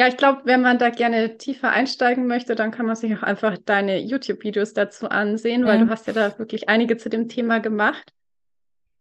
[0.00, 3.24] Ja, ich glaube, wenn man da gerne tiefer einsteigen möchte, dann kann man sich auch
[3.24, 7.58] einfach deine YouTube-Videos dazu ansehen, weil du hast ja da wirklich einige zu dem Thema
[7.58, 8.12] gemacht.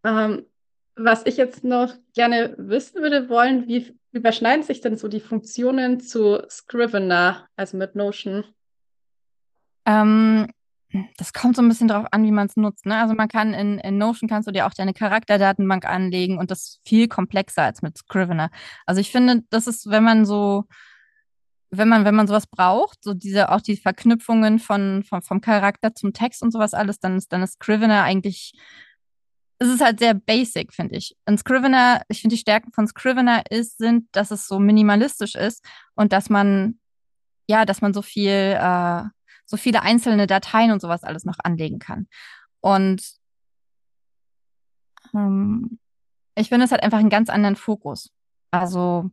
[0.03, 0.47] Ähm,
[0.97, 5.99] was ich jetzt noch gerne wissen würde wollen, wie überschneiden sich denn so die Funktionen
[5.99, 8.43] zu Scrivener, also mit Notion?
[9.85, 10.47] Ähm,
[11.17, 12.85] das kommt so ein bisschen darauf an, wie man es nutzt.
[12.85, 12.97] Ne?
[12.97, 16.59] Also man kann in, in Notion kannst du dir auch deine Charakterdatenbank anlegen und das
[16.59, 18.49] ist viel komplexer als mit Scrivener.
[18.85, 20.65] Also ich finde, das ist, wenn man so,
[21.69, 25.93] wenn man, wenn man sowas braucht, so diese, auch die Verknüpfungen von, von, vom Charakter
[25.93, 28.53] zum Text und sowas alles, dann ist, dann ist Scrivener eigentlich
[29.59, 31.15] es ist halt sehr basic, finde ich.
[31.25, 35.65] Und Scrivener, ich finde die Stärken von Scrivener ist, sind, dass es so minimalistisch ist
[35.95, 36.79] und dass man,
[37.47, 39.03] ja, dass man so viel, äh,
[39.45, 42.07] so viele einzelne Dateien und sowas alles noch anlegen kann.
[42.61, 43.01] Und
[45.13, 45.79] ähm,
[46.35, 48.11] ich finde, es hat einfach einen ganz anderen Fokus.
[48.51, 49.09] Also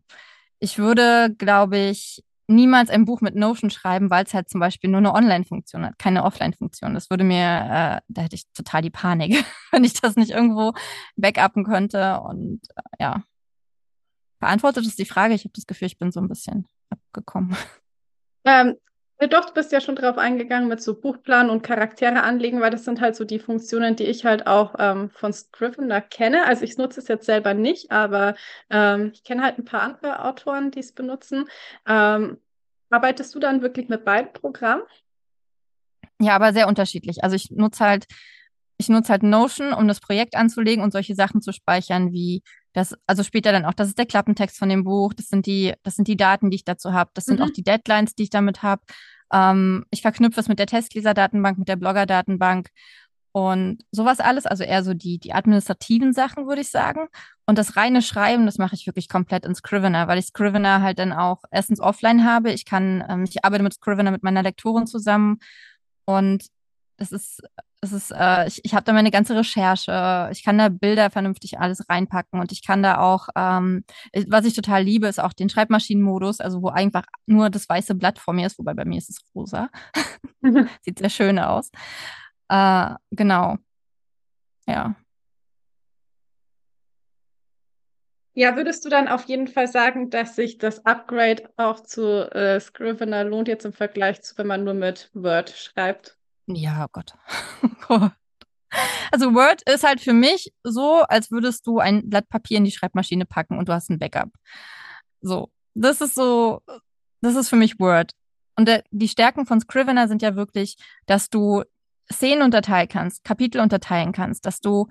[0.58, 4.90] ich würde, glaube ich, niemals ein Buch mit Notion schreiben, weil es halt zum Beispiel
[4.90, 6.94] nur eine Online-Funktion hat, keine Offline-Funktion.
[6.94, 10.72] Das würde mir, äh, da hätte ich total die Panik, wenn ich das nicht irgendwo
[11.16, 12.20] backuppen könnte.
[12.20, 13.22] Und äh, ja,
[14.40, 15.34] beantwortet ist die Frage.
[15.34, 17.56] Ich habe das Gefühl, ich bin so ein bisschen abgekommen.
[18.44, 18.74] Ähm,
[19.18, 22.84] doch, du bist ja schon drauf eingegangen mit so Buchplan und Charaktere anlegen, weil das
[22.84, 26.44] sind halt so die Funktionen, die ich halt auch ähm, von Scrivener kenne.
[26.46, 28.34] Also ich nutze es jetzt selber nicht, aber
[28.70, 31.46] ähm, ich kenne halt ein paar andere Autoren, die es benutzen.
[31.86, 32.38] Ähm,
[32.90, 34.82] arbeitest du dann wirklich mit beiden Programmen?
[36.20, 37.22] Ja, aber sehr unterschiedlich.
[37.22, 38.06] Also ich nutze halt,
[38.78, 42.42] ich nutze halt Notion, um das Projekt anzulegen und solche Sachen zu speichern wie
[42.74, 45.72] das, also später dann auch, das ist der Klappentext von dem Buch, das sind die,
[45.84, 47.46] das sind die Daten, die ich dazu habe, das sind mhm.
[47.46, 48.82] auch die Deadlines, die ich damit habe.
[49.32, 52.68] Ähm, ich verknüpfe es mit der Testleser-Datenbank, mit der Blogger-Datenbank
[53.30, 57.06] und sowas alles, also eher so die, die administrativen Sachen, würde ich sagen.
[57.46, 60.98] Und das reine Schreiben, das mache ich wirklich komplett in Scrivener, weil ich Scrivener halt
[60.98, 62.52] dann auch erstens offline habe.
[62.52, 65.38] Ich kann, ähm, ich arbeite mit Scrivener mit meiner Lektorin zusammen
[66.06, 66.46] und
[66.96, 67.42] das ist
[67.84, 70.30] das ist, äh, ich, ich habe da meine ganze Recherche.
[70.32, 73.84] Ich kann da Bilder vernünftig alles reinpacken und ich kann da auch, ähm,
[74.28, 78.18] was ich total liebe, ist auch den Schreibmaschinenmodus, also wo einfach nur das weiße Blatt
[78.18, 79.68] vor mir ist, wobei bei mir ist es rosa.
[80.82, 81.70] Sieht sehr schön aus.
[82.48, 83.58] Äh, genau.
[84.66, 84.94] Ja.
[88.36, 92.58] Ja, würdest du dann auf jeden Fall sagen, dass sich das Upgrade auch zu äh,
[92.58, 96.18] Scrivener lohnt jetzt im Vergleich zu, wenn man nur mit Word schreibt?
[96.46, 97.14] Ja, oh Gott.
[97.88, 98.08] Oh
[99.12, 102.72] also Word ist halt für mich so, als würdest du ein Blatt Papier in die
[102.72, 104.30] Schreibmaschine packen und du hast ein Backup.
[105.20, 106.60] So, das ist so,
[107.20, 108.12] das ist für mich Word.
[108.56, 110.76] Und der, die Stärken von Scrivener sind ja wirklich,
[111.06, 111.62] dass du
[112.12, 114.88] Szenen unterteilen kannst, Kapitel unterteilen kannst, dass du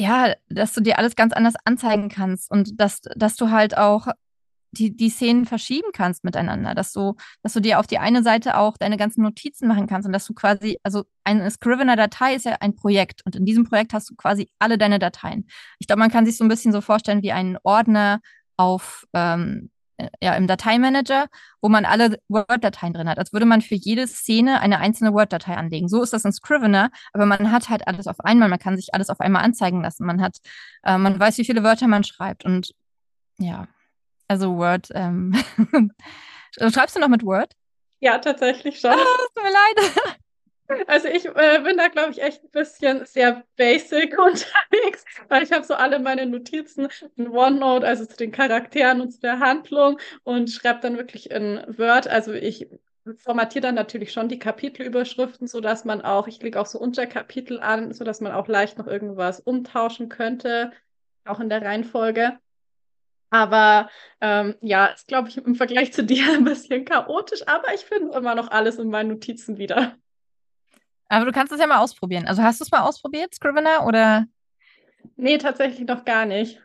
[0.00, 4.06] ja, dass du dir alles ganz anders anzeigen kannst und dass, dass du halt auch
[4.72, 8.58] die, die Szenen verschieben kannst miteinander, dass du, dass du dir auf die eine Seite
[8.58, 12.56] auch deine ganzen Notizen machen kannst und dass du quasi, also eine Scrivener-Datei ist ja
[12.60, 15.48] ein Projekt und in diesem Projekt hast du quasi alle deine Dateien.
[15.78, 18.20] Ich glaube, man kann sich so ein bisschen so vorstellen wie einen Ordner
[18.56, 21.26] auf, ähm, äh, ja, im Dateimanager,
[21.62, 25.56] wo man alle Word-Dateien drin hat, als würde man für jede Szene eine einzelne Word-Datei
[25.56, 25.88] anlegen.
[25.88, 28.94] So ist das in Scrivener, aber man hat halt alles auf einmal, man kann sich
[28.94, 30.06] alles auf einmal anzeigen lassen.
[30.06, 30.38] Man hat,
[30.82, 32.74] äh, man weiß, wie viele Wörter man schreibt und
[33.38, 33.68] ja,
[34.28, 34.88] also Word.
[34.94, 35.34] Ähm
[36.58, 37.52] Schreibst du noch mit Word?
[38.00, 38.92] Ja, tatsächlich schon.
[38.92, 40.18] Oh, tut mir leid.
[40.86, 45.50] Also ich äh, bin da, glaube ich, echt ein bisschen sehr basic unterwegs, weil ich
[45.50, 49.98] habe so alle meine Notizen in OneNote, also zu den Charakteren und zu der Handlung
[50.24, 52.06] und schreibe dann wirklich in Word.
[52.06, 52.68] Also ich
[53.16, 57.94] formatiere dann natürlich schon die Kapitelüberschriften, sodass man auch, ich klicke auch so Unterkapitel an,
[57.94, 60.72] sodass man auch leicht noch irgendwas umtauschen könnte,
[61.24, 62.38] auch in der Reihenfolge.
[63.30, 67.82] Aber ähm, ja, ist, glaube ich, im Vergleich zu dir ein bisschen chaotisch, aber ich
[67.82, 69.96] finde immer noch alles in meinen Notizen wieder.
[71.10, 72.26] Aber du kannst es ja mal ausprobieren.
[72.26, 74.26] Also hast du es mal ausprobiert, Scrivener, oder?
[75.16, 76.60] Nee, tatsächlich noch gar nicht.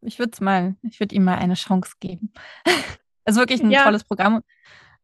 [0.00, 2.32] Ich würde es mal, ich würde ihm mal eine Chance geben.
[3.24, 3.84] Es ist wirklich ein Ja.
[3.84, 4.42] tolles Programm.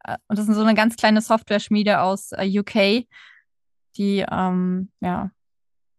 [0.04, 3.06] Äh, Und das ist so eine ganz kleine Software-Schmiede aus äh, UK,
[3.96, 5.30] die, ähm, ja,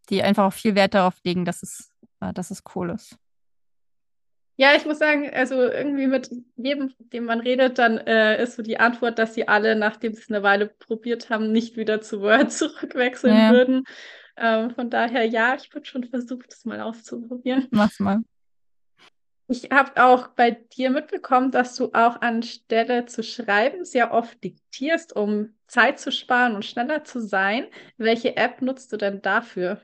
[0.10, 3.18] die einfach auch viel Wert darauf legen, dass es, äh, dass es cool ist.
[4.58, 8.63] Ja, ich muss sagen, also irgendwie mit jedem, dem man redet, dann äh, ist so
[8.63, 12.22] die Antwort, dass sie alle, nachdem sie es eine Weile probiert haben, nicht wieder zu
[12.22, 13.52] Word zurückwechseln Ja.
[13.52, 13.84] würden.
[14.38, 17.68] Ähm, von daher, ja, ich würde schon versuchen, das mal auszuprobieren.
[17.72, 18.22] Mach's mal.
[19.48, 25.15] Ich habe auch bei dir mitbekommen, dass du auch anstelle zu schreiben sehr oft diktierst,
[25.15, 27.68] um Zeit zu sparen und schneller zu sein.
[27.98, 29.82] Welche App nutzt du denn dafür?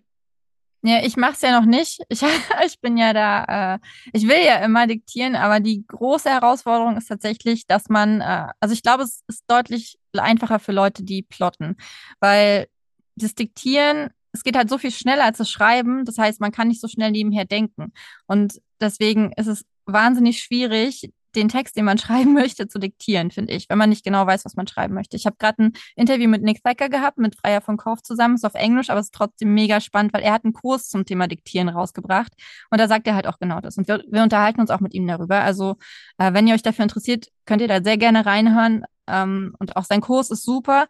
[0.83, 2.01] Ja, ich mach's ja noch nicht.
[2.09, 2.21] Ich,
[2.65, 3.79] ich bin ja da, äh,
[4.13, 8.73] ich will ja immer diktieren, aber die große Herausforderung ist tatsächlich, dass man, äh, also
[8.73, 11.77] ich glaube, es ist deutlich einfacher für Leute, die plotten,
[12.19, 12.67] weil
[13.15, 16.05] das Diktieren, es geht halt so viel schneller als das Schreiben.
[16.05, 17.93] Das heißt, man kann nicht so schnell nebenher denken.
[18.27, 23.53] Und deswegen ist es wahnsinnig schwierig, den Text, den man schreiben möchte, zu diktieren, finde
[23.53, 25.17] ich, wenn man nicht genau weiß, was man schreiben möchte.
[25.17, 28.45] Ich habe gerade ein Interview mit Nick Thacker gehabt, mit Freier von Kauf zusammen, ist
[28.45, 31.69] auf Englisch, aber ist trotzdem mega spannend, weil er hat einen Kurs zum Thema Diktieren
[31.69, 32.33] rausgebracht
[32.69, 33.77] und da sagt er halt auch genau das.
[33.77, 35.41] Und wir, wir unterhalten uns auch mit ihm darüber.
[35.41, 35.77] Also,
[36.17, 38.85] äh, wenn ihr euch dafür interessiert, könnt ihr da sehr gerne reinhören.
[39.07, 40.87] Ähm, und auch sein Kurs ist super.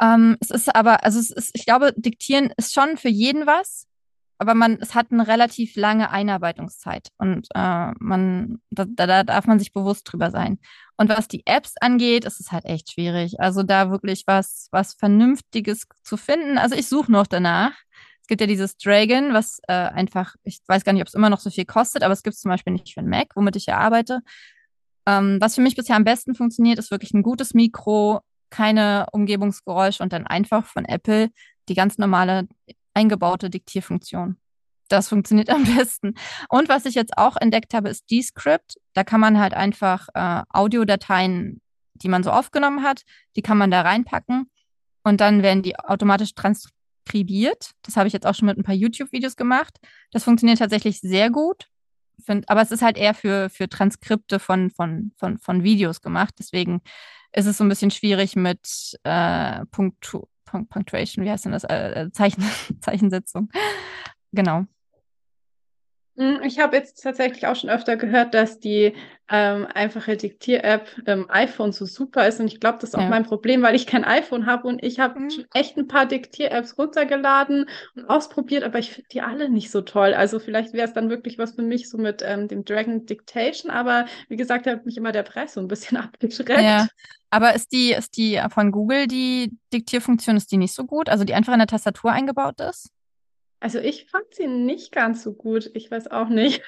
[0.00, 3.87] Ähm, es ist aber, also es ist, ich glaube, Diktieren ist schon für jeden was,
[4.38, 9.58] aber man, es hat eine relativ lange Einarbeitungszeit und äh, man, da, da darf man
[9.58, 10.58] sich bewusst drüber sein.
[10.96, 13.40] Und was die Apps angeht, ist es halt echt schwierig.
[13.40, 16.56] Also da wirklich was, was Vernünftiges zu finden.
[16.56, 17.72] Also ich suche noch danach.
[18.20, 21.30] Es gibt ja dieses Dragon, was äh, einfach, ich weiß gar nicht, ob es immer
[21.30, 23.56] noch so viel kostet, aber es gibt es zum Beispiel nicht für den Mac, womit
[23.56, 24.20] ich ja arbeite.
[25.06, 28.20] Ähm, was für mich bisher am besten funktioniert, ist wirklich ein gutes Mikro,
[28.50, 31.30] keine Umgebungsgeräusche und dann einfach von Apple
[31.68, 32.48] die ganz normale
[32.98, 34.36] eingebaute Diktierfunktion.
[34.88, 36.14] Das funktioniert am besten.
[36.48, 38.76] Und was ich jetzt auch entdeckt habe, ist Descript.
[38.94, 41.60] Da kann man halt einfach äh, Audiodateien,
[41.94, 43.02] die man so aufgenommen hat,
[43.36, 44.50] die kann man da reinpacken
[45.02, 47.72] und dann werden die automatisch transkribiert.
[47.82, 49.78] Das habe ich jetzt auch schon mit ein paar YouTube-Videos gemacht.
[50.12, 51.66] Das funktioniert tatsächlich sehr gut.
[52.24, 56.34] Find, aber es ist halt eher für, für Transkripte von, von, von, von Videos gemacht.
[56.38, 56.82] Deswegen
[57.32, 60.37] ist es so ein bisschen schwierig mit äh, Punktu Punkt
[60.68, 61.64] Punctuation, wie heißt denn das?
[61.64, 62.42] Äh, Zeichen
[62.80, 63.50] Zeichensetzung.
[64.32, 64.64] Genau.
[66.18, 68.92] Hm, Ich habe jetzt tatsächlich auch schon öfter gehört, dass die
[69.28, 72.40] ähm, einfache Diktier-App im iPhone so super ist.
[72.40, 73.08] Und ich glaube, das ist auch Ja.
[73.08, 75.30] mein Problem, weil ich kein iPhone habe und ich habe Mhm.
[75.30, 79.82] schon echt ein paar Diktier-Apps runtergeladen und ausprobiert, aber ich finde die alle nicht so
[79.82, 80.14] toll.
[80.14, 83.70] Also vielleicht wäre es dann wirklich was für mich so mit ähm, dem Dragon Dictation,
[83.70, 86.84] aber wie gesagt, da hat mich immer der Preis so ein bisschen abgeschreckt.
[86.84, 86.88] Ja.
[87.30, 91.08] Aber ist die, ist die von Google, die Diktierfunktion, ist die nicht so gut?
[91.10, 92.90] Also die einfach in der Tastatur eingebaut ist?
[93.60, 95.70] Also ich fand sie nicht ganz so gut.
[95.74, 96.62] Ich weiß auch nicht.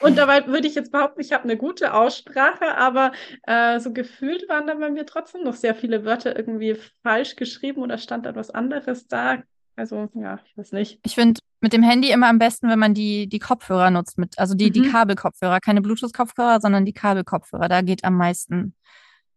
[0.00, 3.12] Und dabei würde ich jetzt behaupten, ich habe eine gute Aussprache, aber
[3.42, 7.82] äh, so gefühlt waren da bei mir trotzdem noch sehr viele Wörter irgendwie falsch geschrieben
[7.82, 9.42] oder stand da was anderes da.
[9.76, 11.00] Also ja, ich weiß nicht.
[11.04, 14.38] Ich finde mit dem Handy immer am besten, wenn man die, die Kopfhörer nutzt, mit,
[14.38, 14.92] also die, die Mhm.
[14.92, 17.68] Kabelkopfhörer, keine Bluetooth-Kopfhörer, sondern die Kabelkopfhörer.
[17.68, 18.74] Da geht am meisten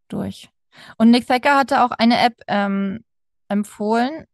[0.08, 0.50] durch.
[0.98, 3.04] Und Nick Thacker hatte auch eine App ähm,
[3.50, 4.26] empfohlen.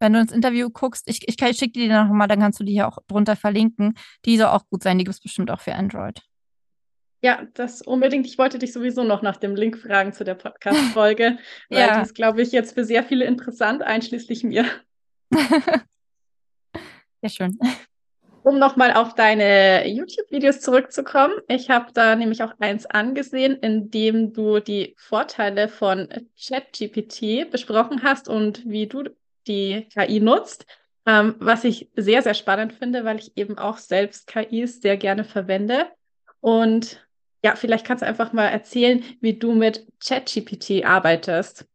[0.00, 2.64] Wenn du ins Interview guckst, ich, ich, ich schicke dir die nochmal, dann kannst du
[2.64, 3.94] die hier auch drunter verlinken.
[4.24, 6.22] Die soll auch gut sein, die gibt es bestimmt auch für Android.
[7.22, 8.26] Ja, das unbedingt.
[8.26, 11.96] Ich wollte dich sowieso noch nach dem Link fragen zu der Podcast-Folge, weil Ja.
[11.96, 14.64] die ist, glaube ich, jetzt für sehr viele interessant, einschließlich mir.
[17.22, 17.58] Sehr schön.
[18.42, 24.32] Um nochmal auf deine YouTube-Videos zurückzukommen, ich habe da nämlich auch eins angesehen, in dem
[24.32, 26.08] du die Vorteile von
[26.42, 29.04] ChatGPT besprochen hast und wie du
[29.46, 30.66] die KI nutzt,
[31.06, 35.24] ähm, was ich sehr, sehr spannend finde, weil ich eben auch selbst KIs sehr gerne
[35.24, 35.86] verwende.
[36.40, 37.06] Und
[37.42, 41.66] ja, vielleicht kannst du einfach mal erzählen, wie du mit ChatGPT arbeitest.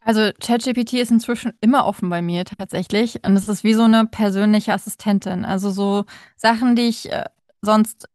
[0.00, 4.04] Also ChatGPT ist inzwischen immer offen bei mir tatsächlich und es ist wie so eine
[4.04, 5.46] persönliche Assistentin.
[5.46, 6.04] Also so
[6.36, 7.24] Sachen, die ich äh,
[7.62, 8.06] sonst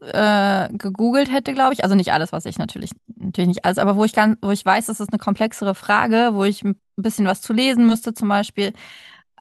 [0.00, 1.82] äh, gegoogelt hätte, glaube ich.
[1.82, 4.64] Also nicht alles, was ich natürlich, natürlich nicht alles, aber wo ich ganz, wo ich
[4.64, 8.28] weiß, das ist eine komplexere Frage, wo ich ein bisschen was zu lesen müsste zum
[8.28, 8.72] Beispiel.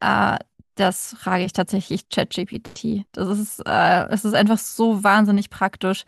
[0.02, 0.38] Äh,
[0.76, 3.06] das frage ich tatsächlich ChatGPT.
[3.12, 6.04] Das ist, äh, es ist einfach so wahnsinnig praktisch.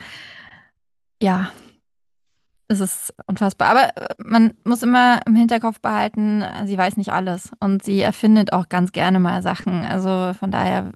[1.21, 1.51] Ja,
[2.67, 3.69] es ist unfassbar.
[3.69, 8.53] Aber äh, man muss immer im Hinterkopf behalten, sie weiß nicht alles und sie erfindet
[8.53, 9.85] auch ganz gerne mal Sachen.
[9.85, 10.91] Also von daher,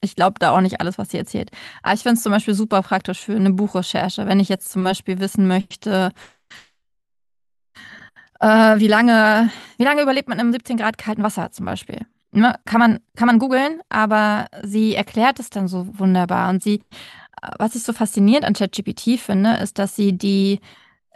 [0.00, 1.50] ich glaube da auch nicht alles, was sie erzählt.
[1.82, 4.26] Aber ich finde es zum Beispiel super praktisch für eine Buchrecherche.
[4.26, 6.12] Wenn ich jetzt zum Beispiel wissen möchte,
[8.40, 12.06] äh, wie lange, wie lange überlebt man im 17 Grad kalten Wasser zum Beispiel.
[12.30, 12.54] Ne?
[12.66, 16.82] Kann man, kann man googeln, aber sie erklärt es dann so wunderbar und sie
[17.58, 20.60] was ich so faszinierend an ChatGPT finde, ist, dass sie die,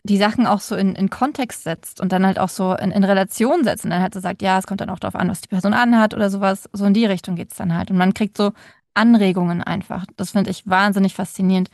[0.04, 3.04] die Sachen auch so in, in Kontext setzt und dann halt auch so in, in
[3.04, 5.40] Relation setzt und dann halt so sagt, ja, es kommt dann auch darauf an, was
[5.40, 6.68] die Person anhat oder sowas.
[6.72, 7.90] So in die Richtung geht es dann halt.
[7.90, 8.52] Und man kriegt so
[8.94, 10.04] Anregungen einfach.
[10.16, 11.70] Das finde ich wahnsinnig faszinierend.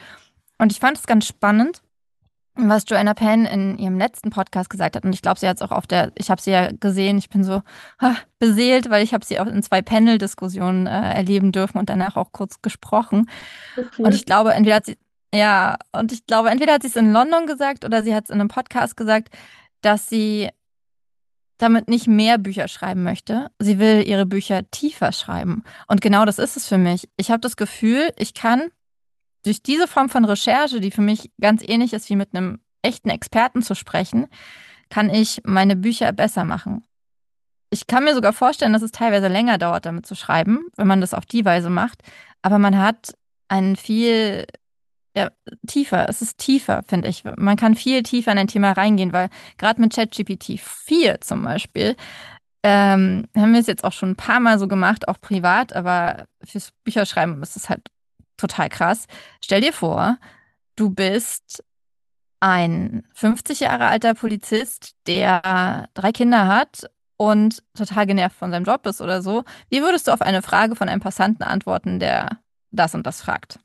[0.59, 1.83] Und ich fand es ganz spannend,
[2.59, 5.05] was Joanna Penn in ihrem letzten Podcast gesagt hat.
[5.05, 7.29] Und ich glaube, sie hat es auch auf der, ich habe sie ja gesehen, ich
[7.29, 7.63] bin so
[8.01, 12.17] ha, beseelt, weil ich habe sie auch in zwei Panel-Diskussionen äh, erleben dürfen und danach
[12.17, 13.31] auch kurz gesprochen.
[13.77, 14.03] Okay.
[14.03, 14.99] Und ich glaube, entweder hat sie,
[15.33, 18.31] ja, und ich glaube, entweder hat sie es in London gesagt oder sie hat es
[18.31, 19.29] in einem Podcast gesagt,
[19.83, 20.49] dass sie
[21.59, 23.51] damit nicht mehr Bücher schreiben möchte.
[23.59, 25.65] Sie will ihre Bücher tiefer schreiben.
[25.87, 27.09] Und genau das ist es für mich.
[27.17, 28.69] Ich habe das Gefühl, ich kann
[29.45, 33.11] durch diese Form von Recherche, die für mich ganz ähnlich ist wie mit einem echten
[33.11, 34.27] Experten zu sprechen,
[34.89, 36.85] kann ich meine Bücher besser machen.
[37.71, 41.01] Ich kann mir sogar vorstellen, dass es teilweise länger dauert, damit zu schreiben, wenn man
[41.01, 42.03] das auf die Weise macht.
[42.41, 43.15] Aber man hat
[43.49, 44.47] einen viel
[45.15, 45.31] ja,
[45.67, 47.25] tiefer, es ist tiefer, finde ich.
[47.25, 51.97] Man kann viel tiefer in ein Thema reingehen, weil gerade mit ChatGPT 4 zum Beispiel,
[52.63, 56.27] ähm, haben wir es jetzt auch schon ein paar Mal so gemacht, auch privat, aber
[56.45, 57.89] fürs Bücherschreiben ist es halt
[58.39, 59.07] total krass.
[59.45, 60.17] Stell dir vor,
[60.77, 61.63] du bist
[62.41, 68.87] ein 50 Jahre alter Polizist, der drei Kinder hat und total genervt von seinem Job
[68.87, 69.45] ist oder so.
[69.69, 72.39] Wie würdest du auf eine Frage von einem Passanten antworten, der
[72.71, 73.59] das und das fragt?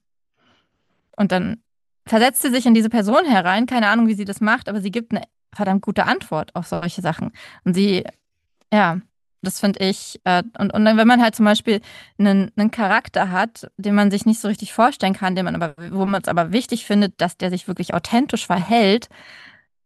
[1.15, 1.62] Und dann
[2.05, 4.91] versetzt sie sich in diese Person herein, keine Ahnung, wie sie das macht, aber sie
[4.91, 7.31] gibt eine verdammt gute Antwort auf solche Sachen.
[7.63, 8.03] Und sie,
[8.73, 8.99] ja,
[9.43, 10.19] das finde ich.
[10.23, 11.82] Äh, und, und wenn man halt zum Beispiel
[12.17, 15.75] einen, einen Charakter hat, den man sich nicht so richtig vorstellen kann, den man aber,
[15.91, 19.10] wo man es aber wichtig findet, dass der sich wirklich authentisch verhält,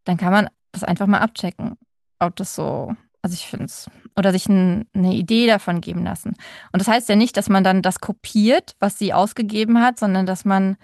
[0.06, 1.78] dann kann man das einfach mal abchecken,
[2.20, 6.36] ob das so, also ich finde es, oder sich ein, eine Idee davon geben lassen.
[6.72, 10.26] Und das heißt ja nicht, dass man dann das kopiert, was sie ausgegeben hat, sondern
[10.26, 10.78] dass man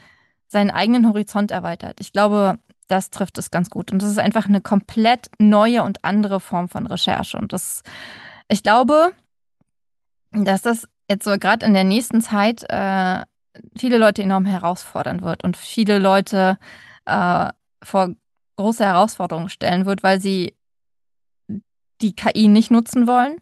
[0.48, 2.00] seinen eigenen Horizont erweitert.
[2.00, 3.92] Ich glaube, das trifft es ganz gut.
[3.92, 7.38] Und das ist einfach eine komplett neue und andere Form von Recherche.
[7.38, 7.82] Und das
[8.54, 9.14] ich glaube,
[10.32, 13.24] dass das jetzt so gerade in der nächsten Zeit äh,
[13.76, 16.58] viele Leute enorm herausfordern wird und viele Leute
[17.06, 17.50] äh,
[17.84, 18.16] vor
[18.56, 20.56] große Herausforderungen stellen wird, weil sie
[22.02, 23.38] die KI nicht nutzen wollen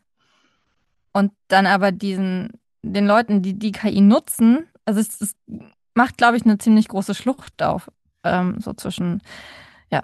[1.11, 2.49] und dann aber diesen
[2.81, 5.35] den Leuten, die die KI nutzen, also es, es
[5.93, 7.91] macht, glaube ich, eine ziemlich große Schlucht auf,
[8.23, 9.21] ähm, so zwischen
[9.91, 10.01] ja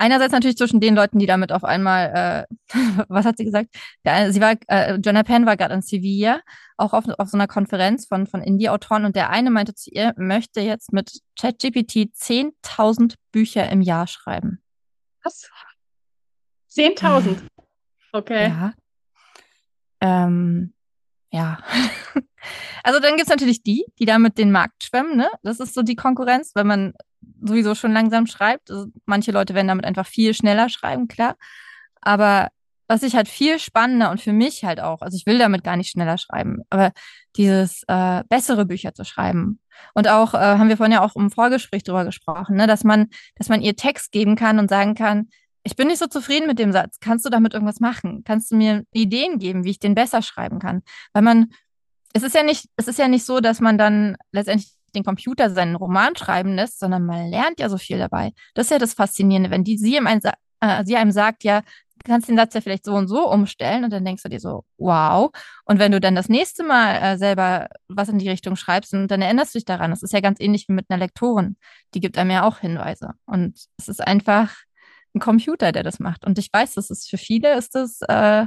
[0.00, 2.54] einerseits natürlich zwischen den Leuten, die damit auf einmal, äh,
[3.08, 3.68] was hat sie gesagt?
[4.04, 6.40] Ja, sie war, äh, Jenna Penn war gerade in Sevilla,
[6.76, 10.14] auch auf, auf so einer Konferenz von, von Indie-Autoren und der eine meinte zu ihr,
[10.16, 14.62] möchte jetzt mit ChatGPT 10.000 Bücher im Jahr schreiben.
[15.22, 15.50] Was?
[16.72, 17.38] 10.000?
[18.12, 18.48] Okay.
[18.48, 18.72] Ja.
[20.00, 20.72] Ähm,
[21.30, 21.58] ja.
[22.82, 25.28] also dann gibt es natürlich die, die damit den Markt schwemmen, ne?
[25.42, 26.94] Das ist so die Konkurrenz, wenn man
[27.42, 28.70] sowieso schon langsam schreibt.
[28.70, 31.36] Also manche Leute werden damit einfach viel schneller schreiben, klar.
[32.00, 32.48] Aber
[32.90, 35.76] was ich halt viel spannender und für mich halt auch, also ich will damit gar
[35.76, 36.90] nicht schneller schreiben, aber
[37.36, 39.60] dieses äh, bessere Bücher zu schreiben.
[39.94, 43.06] Und auch, äh, haben wir vorhin ja auch im Vorgespräch drüber gesprochen, ne, dass man,
[43.36, 45.28] dass man ihr Text geben kann und sagen kann,
[45.62, 46.98] ich bin nicht so zufrieden mit dem Satz.
[47.00, 48.24] Kannst du damit irgendwas machen?
[48.24, 50.82] Kannst du mir Ideen geben, wie ich den besser schreiben kann?
[51.12, 51.52] Weil man,
[52.12, 55.50] es ist ja nicht, es ist ja nicht so, dass man dann letztendlich den Computer
[55.50, 58.32] seinen Roman schreiben lässt, sondern man lernt ja so viel dabei.
[58.54, 60.20] Das ist ja das Faszinierende, wenn die sie, einem,
[60.60, 61.62] äh, sie einem sagt, ja,
[62.04, 64.40] du kannst den Satz ja vielleicht so und so umstellen und dann denkst du dir
[64.40, 65.30] so, wow.
[65.64, 69.08] Und wenn du dann das nächste Mal äh, selber was in die Richtung schreibst, und
[69.08, 69.90] dann erinnerst du dich daran.
[69.90, 71.56] Das ist ja ganz ähnlich wie mit einer Lektorin.
[71.94, 73.12] Die gibt einem ja auch Hinweise.
[73.26, 74.54] Und es ist einfach
[75.14, 76.24] ein Computer, der das macht.
[76.24, 78.46] Und ich weiß, das ist für viele ist das äh,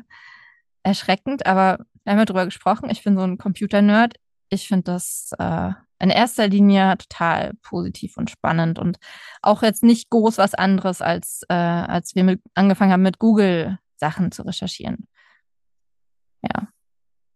[0.83, 2.89] erschreckend, aber wir haben ja drüber gesprochen.
[2.89, 4.15] Ich bin so ein Computer-Nerd.
[4.53, 8.97] Ich finde das äh, in erster Linie total positiv und spannend und
[9.41, 13.79] auch jetzt nicht groß was anderes, als, äh, als wir mit, angefangen haben, mit Google
[13.97, 15.07] Sachen zu recherchieren.
[16.41, 16.67] Ja.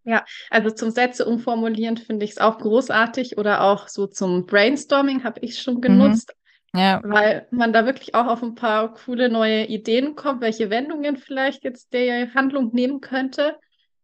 [0.03, 5.23] Ja, also zum Sätze umformulieren finde ich es auch großartig oder auch so zum Brainstorming
[5.25, 5.81] habe ich schon mhm.
[5.81, 6.33] genutzt.
[6.73, 6.79] Mhm.
[6.79, 7.01] Ja.
[7.03, 11.63] Weil man da wirklich auch auf ein paar coole neue Ideen kommt, welche Wendungen vielleicht
[11.63, 13.57] jetzt der Handlung nehmen könnte.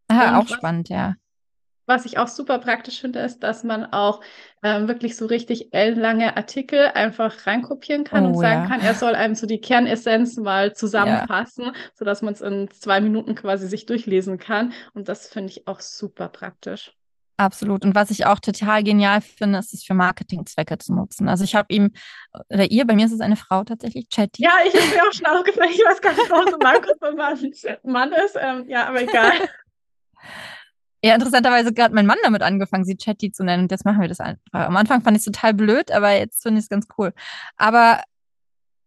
[0.08, 1.14] Ah, auch was, spannend, ja.
[1.86, 4.20] Was ich auch super praktisch finde, ist, dass man auch
[4.62, 8.68] ähm, wirklich so richtig ellenlange Artikel einfach reinkopieren kann Oh, und sagen ja.
[8.68, 13.34] kann, er soll einem so die Kernessenz mal zusammenfassen, sodass man es in zwei Minuten
[13.34, 14.72] quasi sich durchlesen kann.
[14.94, 16.92] Und das finde ich auch super praktisch.
[17.36, 17.84] Absolut.
[17.84, 21.28] Und was ich auch total genial finde, ist es für Marketingzwecke zu nutzen.
[21.28, 21.90] Also ich habe ihm,
[22.48, 24.44] oder ihr, bei mir ist es eine Frau tatsächlich, Chatty.
[24.44, 27.16] Ja, ich habe mir auch schon aufgefallen, ich weiß gar nicht, warum so Markus ein
[27.16, 28.38] Mann, Mann ist.
[28.40, 29.32] Ähm, ja, aber egal.
[31.04, 33.64] Ja, interessanterweise hat mein Mann damit angefangen, sie Chatty zu nennen.
[33.64, 34.40] Und jetzt machen wir das einfach.
[34.52, 37.12] Am Anfang fand ich es total blöd, aber jetzt finde ich es ganz cool.
[37.58, 38.00] Aber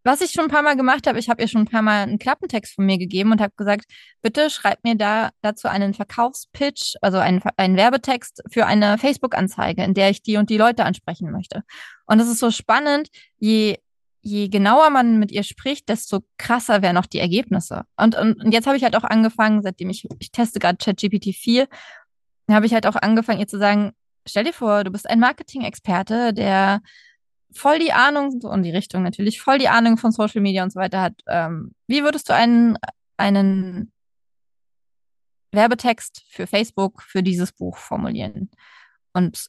[0.04, 2.02] was ich schon ein paar Mal gemacht habe, ich habe ihr schon ein paar Mal
[2.02, 3.86] einen Klappentext von mir gegeben und habe gesagt,
[4.24, 9.94] bitte schreib mir da dazu einen Verkaufspitch, also einen, einen Werbetext für eine Facebook-Anzeige, in
[9.94, 11.62] der ich die und die Leute ansprechen möchte.
[12.08, 13.78] Und es ist so spannend, je,
[14.22, 17.84] je genauer man mit ihr spricht, desto krasser werden auch die Ergebnisse.
[17.96, 21.36] Und, und, und jetzt habe ich halt auch angefangen, seitdem ich, ich teste gerade ChatGPT
[21.36, 21.68] 4,
[22.56, 23.92] habe ich halt auch angefangen, ihr zu sagen,
[24.26, 26.82] stell dir vor, du bist ein Marketing-Experte, der
[27.54, 30.80] voll die Ahnung, in die Richtung natürlich, voll die Ahnung von Social Media und so
[30.80, 31.14] weiter hat.
[31.28, 32.78] Ähm, wie würdest du einen,
[33.18, 33.92] einen
[35.52, 38.52] Werbetext für Facebook für dieses Buch formulieren?
[39.14, 39.48] Und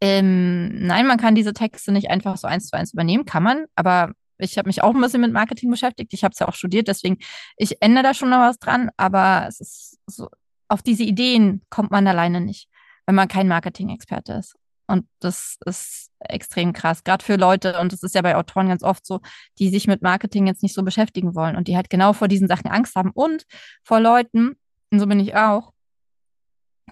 [0.00, 3.66] ähm, nein, man kann diese Texte nicht einfach so eins zu eins übernehmen, kann man,
[3.74, 6.12] aber ich habe mich auch ein bisschen mit Marketing beschäftigt.
[6.12, 7.18] Ich habe es ja auch studiert, deswegen
[7.56, 10.28] ich ändere da schon noch was dran, aber es ist so,
[10.68, 12.68] auf diese Ideen kommt man alleine nicht,
[13.06, 14.56] wenn man kein Marketing-Experte ist.
[14.86, 18.82] Und das ist extrem krass, gerade für Leute, und das ist ja bei Autoren ganz
[18.82, 19.20] oft so,
[19.58, 22.48] die sich mit Marketing jetzt nicht so beschäftigen wollen und die halt genau vor diesen
[22.48, 23.44] Sachen Angst haben und
[23.82, 24.56] vor Leuten,
[24.90, 25.72] und so bin ich auch,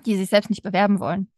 [0.07, 1.31] die sich selbst nicht bewerben wollen.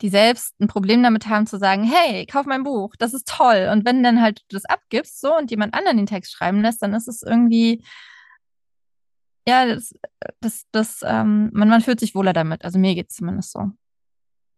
[0.00, 3.68] Die selbst ein Problem damit haben zu sagen, hey, kauf mein Buch, das ist toll.
[3.72, 6.82] Und wenn dann halt du das abgibst so und jemand anderen den Text schreiben lässt,
[6.82, 7.82] dann ist es irgendwie,
[9.48, 9.94] ja, das,
[10.40, 12.64] das, das ähm, man, man fühlt sich wohler damit.
[12.64, 13.70] Also mir geht es zumindest so.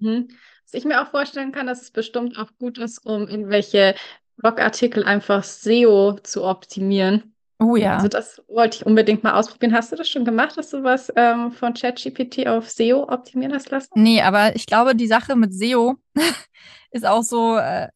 [0.00, 0.28] Mhm.
[0.64, 3.94] Was ich mir auch vorstellen kann, dass es bestimmt auch gut ist, um irgendwelche
[4.36, 7.34] Blogartikel einfach SEO zu optimieren.
[7.60, 7.96] Oh ja.
[7.96, 9.74] Also das wollte ich unbedingt mal ausprobieren.
[9.74, 13.70] Hast du das schon gemacht, dass du was ähm, von ChatGPT auf SEO optimieren hast
[13.70, 13.90] lassen?
[13.94, 15.96] Nee, aber ich glaube, die Sache mit SEO
[16.90, 17.88] ist auch so, äh,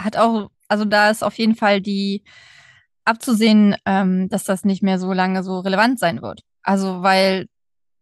[0.00, 2.22] hat auch, also da ist auf jeden Fall die
[3.08, 6.42] abzusehen, ähm, dass das nicht mehr so lange so relevant sein wird.
[6.62, 7.46] Also, weil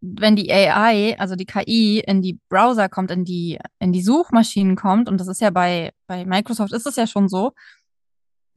[0.00, 4.76] wenn die AI, also die KI, in die Browser kommt, in die, in die Suchmaschinen
[4.76, 7.52] kommt, und das ist ja bei, bei Microsoft ist es ja schon so,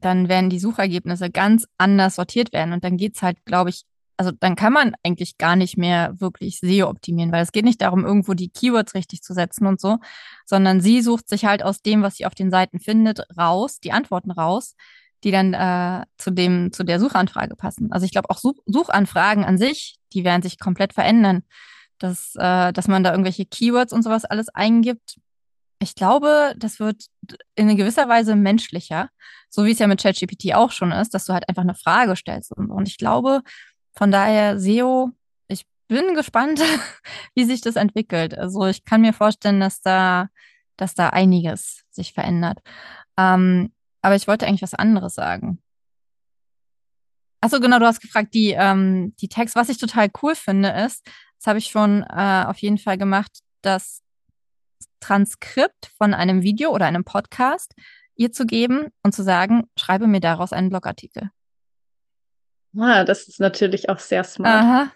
[0.00, 2.72] dann werden die Suchergebnisse ganz anders sortiert werden.
[2.72, 3.84] Und dann geht's halt, glaube ich,
[4.16, 7.80] also dann kann man eigentlich gar nicht mehr wirklich SEO optimieren, weil es geht nicht
[7.80, 9.98] darum, irgendwo die Keywords richtig zu setzen und so,
[10.44, 13.92] sondern sie sucht sich halt aus dem, was sie auf den Seiten findet, raus, die
[13.92, 14.74] Antworten raus,
[15.24, 17.92] die dann äh, zu dem, zu der Suchanfrage passen.
[17.92, 21.42] Also ich glaube auch Such Suchanfragen an sich, die werden sich komplett verändern.
[21.98, 25.18] Dass, äh, dass man da irgendwelche Keywords und sowas alles eingibt.
[25.80, 27.06] Ich glaube, das wird
[27.56, 29.10] in gewisser Weise menschlicher,
[29.50, 32.16] so wie es ja mit ChatGPT auch schon ist, dass du halt einfach eine Frage
[32.16, 32.52] stellst.
[32.52, 33.42] Und, und ich glaube,
[33.94, 35.10] von daher SEO,
[35.48, 36.60] ich bin gespannt,
[37.34, 38.36] wie sich das entwickelt.
[38.36, 40.28] Also ich kann mir vorstellen, dass da,
[40.78, 42.60] dass da einiges sich verändert.
[43.18, 45.62] Ähm, aber ich wollte eigentlich was anderes sagen.
[47.40, 51.06] Achso, genau, du hast gefragt, die, ähm, die Text, was ich total cool finde, ist,
[51.38, 54.02] das habe ich schon äh, auf jeden Fall gemacht, das
[55.00, 57.74] Transkript von einem Video oder einem Podcast
[58.14, 61.30] ihr zu geben und zu sagen, schreibe mir daraus einen Blogartikel.
[62.78, 64.62] Ah, das ist natürlich auch sehr smart.
[64.62, 64.92] Aha.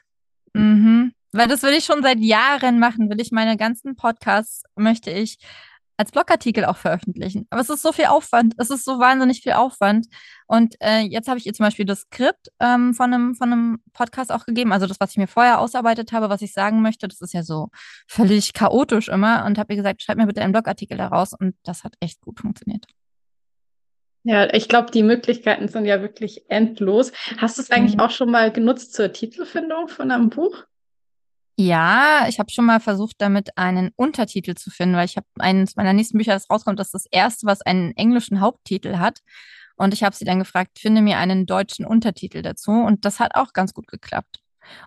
[0.52, 1.14] Mhm.
[1.32, 5.38] Weil das will ich schon seit Jahren machen, will ich meine ganzen Podcasts, möchte ich
[5.96, 7.46] als Blogartikel auch veröffentlichen.
[7.50, 8.54] Aber es ist so viel Aufwand.
[8.58, 10.06] Es ist so wahnsinnig viel Aufwand.
[10.46, 13.78] Und äh, jetzt habe ich ihr zum Beispiel das Skript ähm, von, einem, von einem
[13.92, 14.72] Podcast auch gegeben.
[14.72, 17.42] Also das, was ich mir vorher ausarbeitet habe, was ich sagen möchte, das ist ja
[17.42, 17.68] so
[18.08, 19.44] völlig chaotisch immer.
[19.44, 21.32] Und habe ihr gesagt, schreib mir bitte einen Blogartikel daraus.
[21.32, 22.86] Und das hat echt gut funktioniert.
[24.26, 27.12] Ja, ich glaube, die Möglichkeiten sind ja wirklich endlos.
[27.36, 28.00] Hast du es eigentlich Mhm.
[28.00, 30.64] auch schon mal genutzt zur Titelfindung von einem Buch?
[31.56, 35.76] Ja, ich habe schon mal versucht, damit einen Untertitel zu finden, weil ich habe eines
[35.76, 39.20] meiner nächsten Bücher, das rauskommt, das ist das erste, was einen englischen Haupttitel hat.
[39.76, 42.72] Und ich habe sie dann gefragt, finde mir einen deutschen Untertitel dazu.
[42.72, 44.40] Und das hat auch ganz gut geklappt.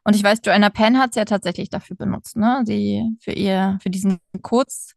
[0.04, 2.62] Und ich weiß, Joanna Penn hat es ja tatsächlich dafür benutzt, ne?
[2.66, 4.94] Sie für ihr, für diesen Kurz,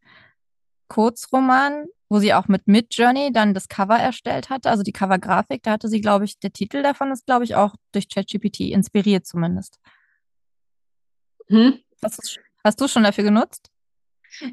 [0.87, 5.71] Kurzroman, wo sie auch mit Midjourney dann das Cover erstellt hatte, also die Covergrafik, da
[5.71, 9.79] hatte sie, glaube ich, der Titel davon ist, glaube ich, auch durch ChatGPT inspiriert zumindest.
[11.51, 11.79] Hm?
[12.03, 13.69] Hast du, hast du schon dafür genutzt?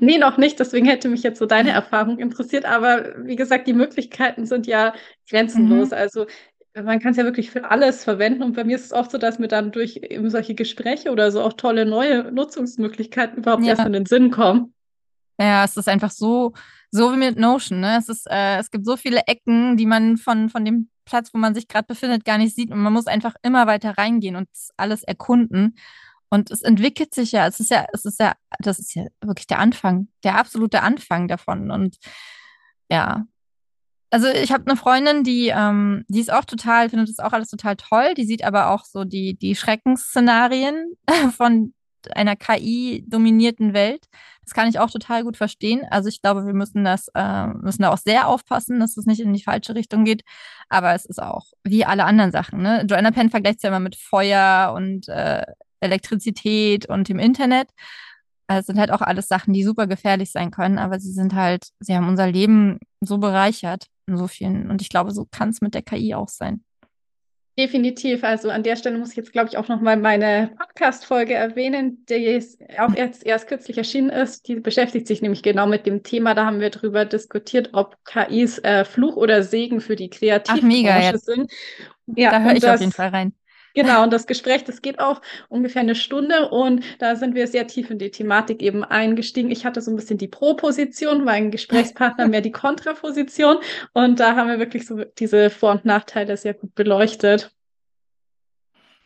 [0.01, 0.59] Nee, noch nicht.
[0.59, 2.65] Deswegen hätte mich jetzt so deine Erfahrung interessiert.
[2.65, 4.93] Aber wie gesagt, die Möglichkeiten sind ja
[5.31, 5.91] grenzenlos.
[5.91, 5.97] Mhm.
[5.97, 6.27] Also
[6.75, 8.43] man kann es ja wirklich für alles verwenden.
[8.43, 11.31] Und bei mir ist es oft so, dass mir dann durch eben solche Gespräche oder
[11.31, 13.71] so auch tolle neue Nutzungsmöglichkeiten überhaupt Ja.
[13.71, 14.75] erst in den Sinn kommen.
[15.41, 16.53] Ja, es ist einfach so,
[16.91, 17.81] so wie mit Notion.
[17.81, 17.97] Ne?
[17.99, 21.39] Es, ist, äh, es gibt so viele Ecken, die man von, von dem Platz, wo
[21.39, 22.71] man sich gerade befindet, gar nicht sieht.
[22.73, 25.77] Und man muss einfach immer weiter reingehen und alles erkunden.
[26.31, 29.47] Und es entwickelt sich ja, es ist ja, es ist ja, das ist ja wirklich
[29.47, 31.71] der Anfang, der absolute Anfang davon.
[31.71, 31.97] Und
[32.91, 33.25] ja,
[34.11, 37.49] also ich habe eine Freundin, die, ähm, die ist auch total, findet das auch alles
[37.51, 38.15] total toll.
[38.15, 40.95] Die sieht aber auch so die, die Schreckensszenarien
[41.37, 41.75] von
[42.15, 44.07] einer KI-dominierten Welt.
[44.43, 45.83] Das kann ich auch total gut verstehen.
[45.91, 49.21] Also ich glaube, wir müssen das, äh, müssen da auch sehr aufpassen, dass es nicht
[49.21, 50.23] in die falsche Richtung geht.
[50.71, 52.63] Aber es ist auch wie alle anderen Sachen.
[52.63, 52.87] Ne?
[52.89, 55.45] Joanna Penn vergleicht es ja immer mit Feuer und äh,
[55.81, 57.69] Elektrizität und dem Internet.
[58.47, 61.35] Also es sind halt auch alles Sachen, die super gefährlich sein können, aber sie sind
[61.35, 64.71] halt, sie haben unser Leben so bereichert in so vielen.
[64.71, 66.65] Und ich glaube, so kann es mit der KI auch sein.
[67.59, 68.23] Definitiv.
[68.23, 72.41] Also an der Stelle muss ich jetzt, glaube ich, auch nochmal meine Podcast-Folge erwähnen, die
[72.79, 74.47] auch erst, erst kürzlich erschienen ist.
[74.47, 76.35] Die beschäftigt sich nämlich genau mit dem Thema.
[76.35, 81.51] Da haben wir darüber diskutiert, ob KIs äh, Fluch oder Segen für die Kreativbranche sind.
[82.07, 83.33] Ja, da höre ich das, auf jeden Fall rein.
[83.75, 87.67] Genau, und das Gespräch, das geht auch ungefähr eine Stunde und da sind wir sehr
[87.67, 89.51] tief in die Thematik eben eingestiegen.
[89.51, 93.59] Ich hatte so ein bisschen die Pro-Position, mein Gesprächspartner mehr die Kontraposition
[93.93, 97.53] und da haben wir wirklich so diese Vor- und Nachteile sehr gut beleuchtet.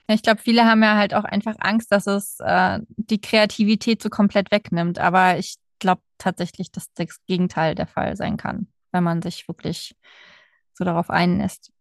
[0.08, 4.10] Ich glaube, viele haben ja halt auch einfach Angst, dass es äh, die Kreativität so
[4.10, 4.98] komplett wegnimmt.
[4.98, 9.96] Aber ich glaube tatsächlich, dass das Gegenteil der Fall sein kann, wenn man sich wirklich
[10.74, 11.71] so darauf einlässt.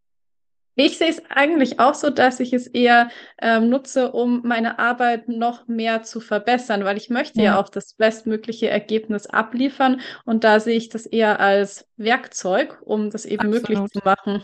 [0.86, 3.09] Ich sehe es eigentlich auch so, dass ich es eher
[3.39, 7.43] ähm, nutze, um meine Arbeit noch mehr zu verbessern, weil ich möchte ja.
[7.43, 13.11] ja auch das bestmögliche Ergebnis abliefern und da sehe ich das eher als Werkzeug, um
[13.11, 13.69] das eben Absolut.
[13.69, 14.43] möglich zu machen.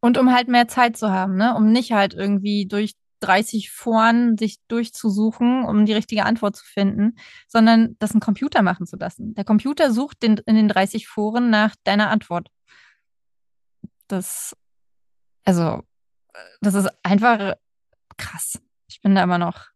[0.00, 1.54] Und um halt mehr Zeit zu haben, ne?
[1.56, 7.16] Um nicht halt irgendwie durch 30 Foren sich durchzusuchen, um die richtige Antwort zu finden,
[7.48, 9.34] sondern das ein Computer machen zu lassen.
[9.34, 12.48] Der Computer sucht den, in den 30 Foren nach deiner Antwort.
[14.08, 14.54] Das
[15.44, 15.82] also,
[16.60, 17.54] das ist einfach
[18.16, 18.60] krass.
[18.88, 19.68] Ich bin da immer noch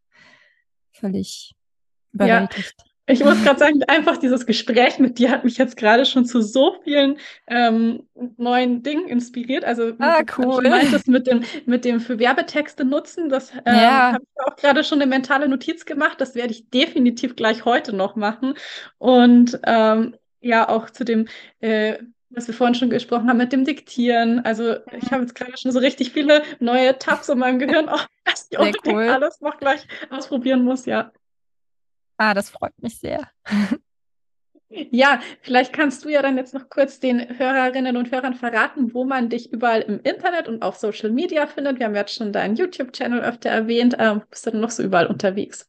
[0.93, 1.55] völlig
[2.13, 2.75] überwältigt.
[2.79, 2.85] Ja.
[3.11, 6.43] Ich muss gerade sagen, einfach dieses Gespräch mit dir hat mich jetzt gerade schon zu
[6.43, 8.07] so vielen ähm,
[8.37, 9.65] neuen Dingen inspiriert.
[9.65, 10.63] Also ah, cool.
[10.63, 14.13] du meintest mit dem, mit dem für Werbetexte nutzen, das ähm, ja.
[14.13, 16.21] habe ich auch gerade schon eine mentale Notiz gemacht.
[16.21, 18.55] Das werde ich definitiv gleich heute noch machen.
[18.99, 21.29] Und ähm, ja, auch zu dem
[21.61, 21.97] äh,
[22.31, 24.45] was wir vorhin schon gesprochen haben mit dem Diktieren.
[24.45, 25.11] Also ich mhm.
[25.11, 28.59] habe jetzt gerade schon so richtig viele neue Tabs in meinem Gehirn, oh, dass ich
[28.59, 29.09] unbedingt cool.
[29.09, 31.11] alles noch gleich ausprobieren muss, ja.
[32.19, 33.29] Ah, das freut mich sehr.
[34.71, 39.05] Ja, vielleicht kannst du ja dann jetzt noch kurz den Hörerinnen und Hörern verraten, wo
[39.05, 41.79] man dich überall im Internet und auf Social Media findet.
[41.79, 43.97] Wir haben jetzt schon deinen YouTube-Channel öfter erwähnt.
[43.99, 45.67] Ähm, bist du denn noch so überall unterwegs?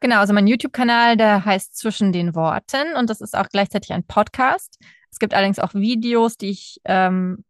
[0.00, 4.04] Genau, also mein YouTube-Kanal, der heißt Zwischen den Worten und das ist auch gleichzeitig ein
[4.04, 4.78] Podcast.
[5.16, 7.42] Es gibt allerdings auch Videos, die ich ähm,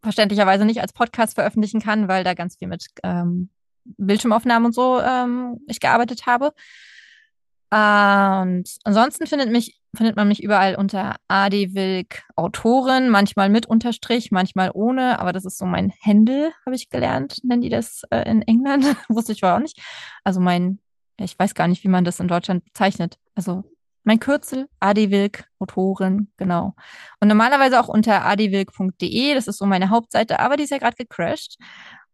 [0.00, 3.50] verständlicherweise nicht als Podcast veröffentlichen kann, weil da ganz viel mit ähm,
[3.82, 6.52] Bildschirmaufnahmen und so ähm, ich gearbeitet habe.
[7.72, 14.30] Und ansonsten findet mich findet man mich überall unter AD Wilk Autorin, manchmal mit Unterstrich,
[14.30, 18.30] manchmal ohne, aber das ist so mein Händel, habe ich gelernt, nennen die das äh,
[18.30, 19.80] in England, wusste ich vorher auch nicht.
[20.22, 20.78] Also mein,
[21.18, 23.18] ich weiß gar nicht, wie man das in Deutschland bezeichnet.
[23.34, 23.64] Also
[24.06, 26.74] mein Kürzel, Adewilk, Autorin, genau.
[27.20, 30.96] Und normalerweise auch unter adewilk.de, das ist so meine Hauptseite, aber die ist ja gerade
[30.96, 31.58] gecrashed.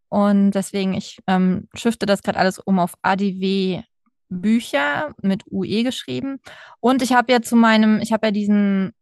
[0.09, 3.83] Und deswegen, ich ähm, shifte das gerade alles um auf ADW
[4.29, 6.39] Bücher mit UE geschrieben.
[6.79, 8.93] Und ich habe ja zu meinem, ich habe ja diesen,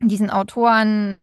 [0.00, 1.16] diesen Autoren,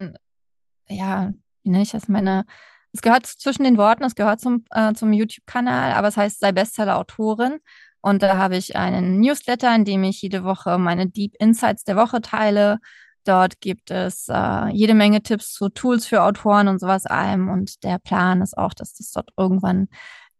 [0.89, 1.31] ja,
[1.63, 2.45] wie nenne ich das, meine,
[2.91, 6.51] es gehört zwischen den Worten, es gehört zum, äh, zum YouTube-Kanal, aber es heißt sei
[6.51, 7.59] Bestseller-Autorin.
[8.05, 11.95] Und da habe ich einen Newsletter, in dem ich jede Woche meine Deep Insights der
[11.95, 12.77] Woche teile.
[13.23, 17.49] Dort gibt es äh, jede Menge Tipps zu Tools für Autoren und sowas allem.
[17.49, 19.87] Und der Plan ist auch, dass es dort irgendwann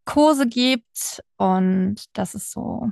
[0.05, 1.23] Kurse gibt.
[1.37, 2.91] Und das ist so,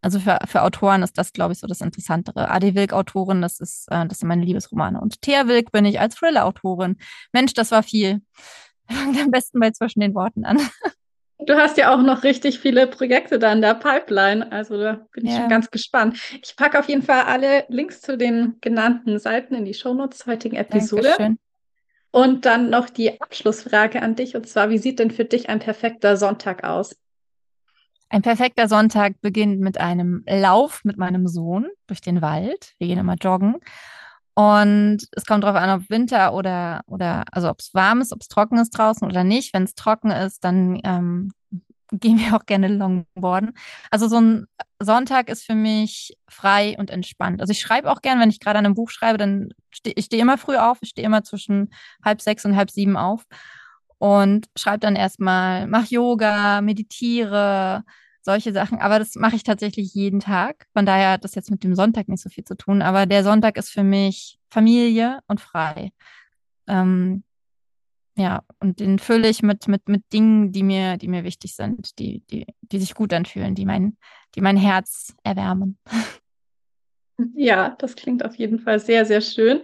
[0.00, 2.50] also für, für Autoren ist das, glaube ich, so das Interessantere.
[2.50, 4.98] Adi Wilk-Autorin, das ist, äh, das sind meine Liebesromane.
[4.98, 6.96] Und Thea Wilk bin ich als Thriller-Autorin.
[7.34, 8.22] Mensch, das war viel.
[8.88, 10.58] Am besten bei zwischen den Worten an.
[11.46, 14.50] Du hast ja auch noch richtig viele Projekte da in der Pipeline.
[14.52, 15.40] Also da bin ich ja.
[15.40, 16.18] schon ganz gespannt.
[16.42, 20.34] Ich packe auf jeden Fall alle Links zu den genannten Seiten in die Shownotes der
[20.34, 21.02] heutigen Episode.
[21.02, 21.38] Dankeschön.
[22.12, 24.34] Und dann noch die Abschlussfrage an dich.
[24.34, 26.96] Und zwar, wie sieht denn für dich ein perfekter Sonntag aus?
[28.08, 32.74] Ein perfekter Sonntag beginnt mit einem Lauf mit meinem Sohn durch den Wald.
[32.78, 33.56] Wir gehen immer joggen.
[34.40, 38.22] Und es kommt darauf an, ob Winter oder, oder also ob es warm ist, ob
[38.22, 39.52] es trocken ist draußen oder nicht.
[39.52, 41.32] Wenn es trocken ist, dann ähm,
[41.92, 43.52] gehen wir auch gerne Longboarden.
[43.90, 44.46] Also so ein
[44.78, 47.42] Sonntag ist für mich frei und entspannt.
[47.42, 50.06] Also ich schreibe auch gerne, wenn ich gerade an einem Buch schreibe, dann stehe ich
[50.06, 51.68] stehe immer früh auf, ich stehe immer zwischen
[52.02, 53.26] halb sechs und halb sieben auf
[53.98, 57.84] und schreibe dann erstmal, mach Yoga, meditiere,
[58.22, 58.78] solche Sachen.
[58.78, 60.66] Aber das mache ich tatsächlich jeden Tag.
[60.72, 62.82] Von daher hat das jetzt mit dem Sonntag nicht so viel zu tun.
[62.82, 65.92] Aber der Sonntag ist für mich Familie und frei.
[66.66, 67.24] Ähm,
[68.16, 71.98] ja, und den fülle ich mit, mit, mit Dingen, die mir, die mir wichtig sind,
[71.98, 73.96] die, die, die sich gut anfühlen, die mein,
[74.34, 75.78] die mein Herz erwärmen.
[77.34, 79.62] Ja, das klingt auf jeden Fall sehr, sehr schön.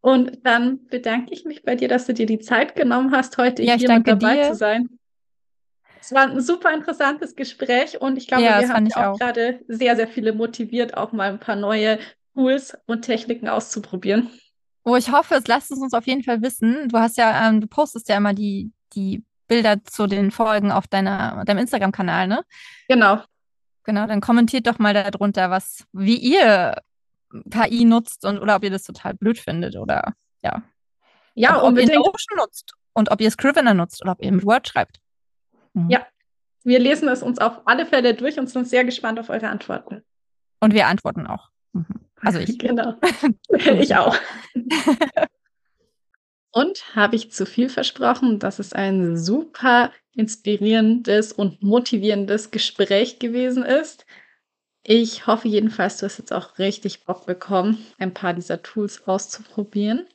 [0.00, 3.62] Und dann bedanke ich mich bei dir, dass du dir die Zeit genommen hast, heute
[3.62, 4.50] ja, hier mit dabei dir.
[4.50, 4.88] zu sein.
[6.02, 9.60] Es war ein super interessantes Gespräch und ich glaube, ja, wir haben auch, auch gerade
[9.68, 12.00] sehr, sehr viele motiviert, auch mal ein paar neue
[12.34, 14.28] Tools und Techniken auszuprobieren.
[14.82, 16.88] Oh, ich hoffe, es lasst es uns auf jeden Fall wissen.
[16.88, 20.88] Du hast ja, ähm, du postest ja immer die, die Bilder zu den Folgen auf
[20.88, 22.42] deiner, deinem Instagram-Kanal, ne?
[22.88, 23.22] Genau.
[23.84, 26.82] Genau, dann kommentiert doch mal darunter, was, wie ihr
[27.48, 30.62] KI nutzt und oder ob ihr das total blöd findet oder ja.
[31.34, 31.96] Ja, ob, unbedingt.
[31.96, 34.98] Ob ihr Notion nutzt und ob ihr Scrivener nutzt oder ob ihr mit Word schreibt.
[35.74, 35.90] Mhm.
[35.90, 36.06] Ja,
[36.64, 40.02] wir lesen es uns auf alle Fälle durch und sind sehr gespannt auf eure Antworten.
[40.60, 41.50] Und wir antworten auch.
[41.72, 41.86] Mhm.
[42.20, 42.58] Also ich.
[42.58, 42.94] Genau.
[43.48, 44.16] ich auch.
[46.52, 48.38] Und habe ich zu viel versprochen?
[48.38, 54.04] Das ist ein super inspirierendes und motivierendes Gespräch gewesen ist.
[54.84, 60.06] Ich hoffe jedenfalls, du hast jetzt auch richtig Bock bekommen, ein paar dieser Tools auszuprobieren.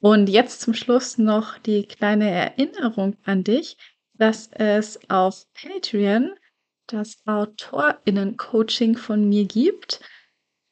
[0.00, 3.76] Und jetzt zum Schluss noch die kleine Erinnerung an dich,
[4.18, 6.34] dass es auf Patreon
[6.86, 10.00] das AutorInnen-Coaching von mir gibt.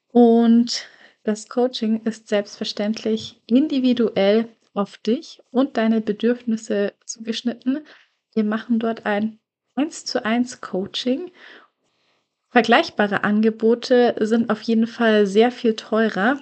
[0.08, 0.86] Und
[1.22, 7.84] das Coaching ist selbstverständlich individuell auf dich und deine Bedürfnisse zugeschnitten.
[8.34, 9.38] Wir machen dort ein
[9.74, 11.30] 1 zu 1 Coaching.
[12.50, 16.40] Vergleichbare Angebote sind auf jeden Fall sehr viel teurer,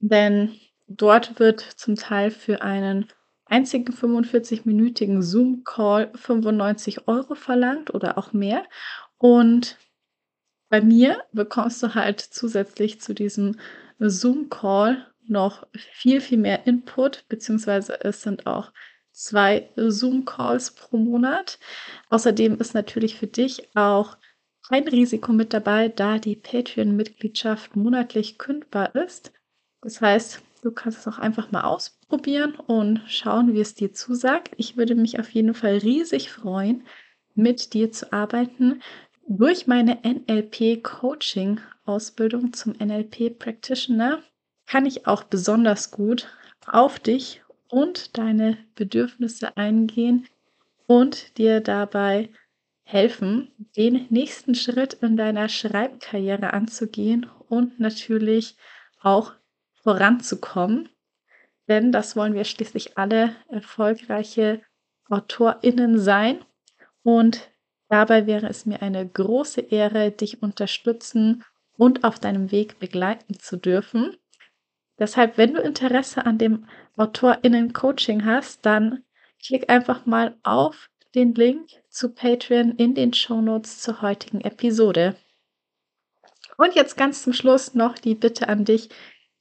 [0.00, 0.58] denn
[0.88, 3.06] dort wird zum Teil für einen
[3.50, 8.64] einzigen 45-minütigen Zoom-Call 95 Euro verlangt oder auch mehr.
[9.18, 9.76] Und
[10.68, 13.58] bei mir bekommst du halt zusätzlich zu diesem
[13.98, 18.72] Zoom-Call noch viel, viel mehr Input, beziehungsweise es sind auch
[19.12, 21.58] zwei Zoom-Calls pro Monat.
[22.08, 24.16] Außerdem ist natürlich für dich auch
[24.68, 29.32] kein Risiko mit dabei, da die Patreon-Mitgliedschaft monatlich kündbar ist.
[29.82, 34.52] Das heißt, du kannst es auch einfach mal ausprobieren und schauen, wie es dir zusagt.
[34.56, 36.86] Ich würde mich auf jeden Fall riesig freuen,
[37.34, 38.82] mit dir zu arbeiten.
[39.26, 44.22] Durch meine NLP-Coaching-Ausbildung zum NLP-Practitioner
[44.66, 46.28] kann ich auch besonders gut
[46.66, 50.26] auf dich und deine Bedürfnisse eingehen
[50.86, 52.28] und dir dabei
[52.82, 58.56] helfen, den nächsten Schritt in deiner Schreibkarriere anzugehen und natürlich
[59.00, 59.32] auch
[59.82, 60.88] voranzukommen.
[61.68, 64.60] Denn das wollen wir schließlich alle erfolgreiche
[65.08, 66.44] AutorInnen sein.
[67.02, 67.50] Und
[67.90, 71.44] Dabei wäre es mir eine große Ehre, dich unterstützen
[71.76, 74.16] und auf deinem Weg begleiten zu dürfen.
[75.00, 79.02] Deshalb, wenn du Interesse an dem AutorInnen-Coaching hast, dann
[79.44, 85.16] klick einfach mal auf den Link zu Patreon in den Shownotes zur heutigen Episode.
[86.56, 88.88] Und jetzt ganz zum Schluss noch die Bitte an dich,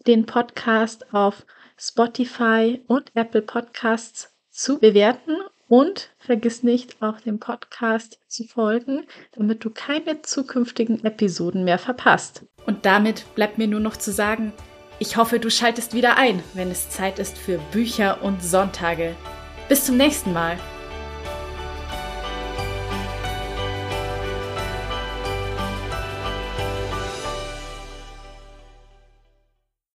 [0.08, 1.45] den Podcast auf
[1.78, 5.38] Spotify und Apple Podcasts zu bewerten
[5.68, 12.45] und vergiss nicht, auch dem Podcast zu folgen, damit du keine zukünftigen Episoden mehr verpasst.
[12.66, 14.52] Und damit bleibt mir nur noch zu sagen,
[14.97, 19.16] ich hoffe, du schaltest wieder ein, wenn es Zeit ist für Bücher und Sonntage.
[19.70, 20.58] Bis zum nächsten Mal.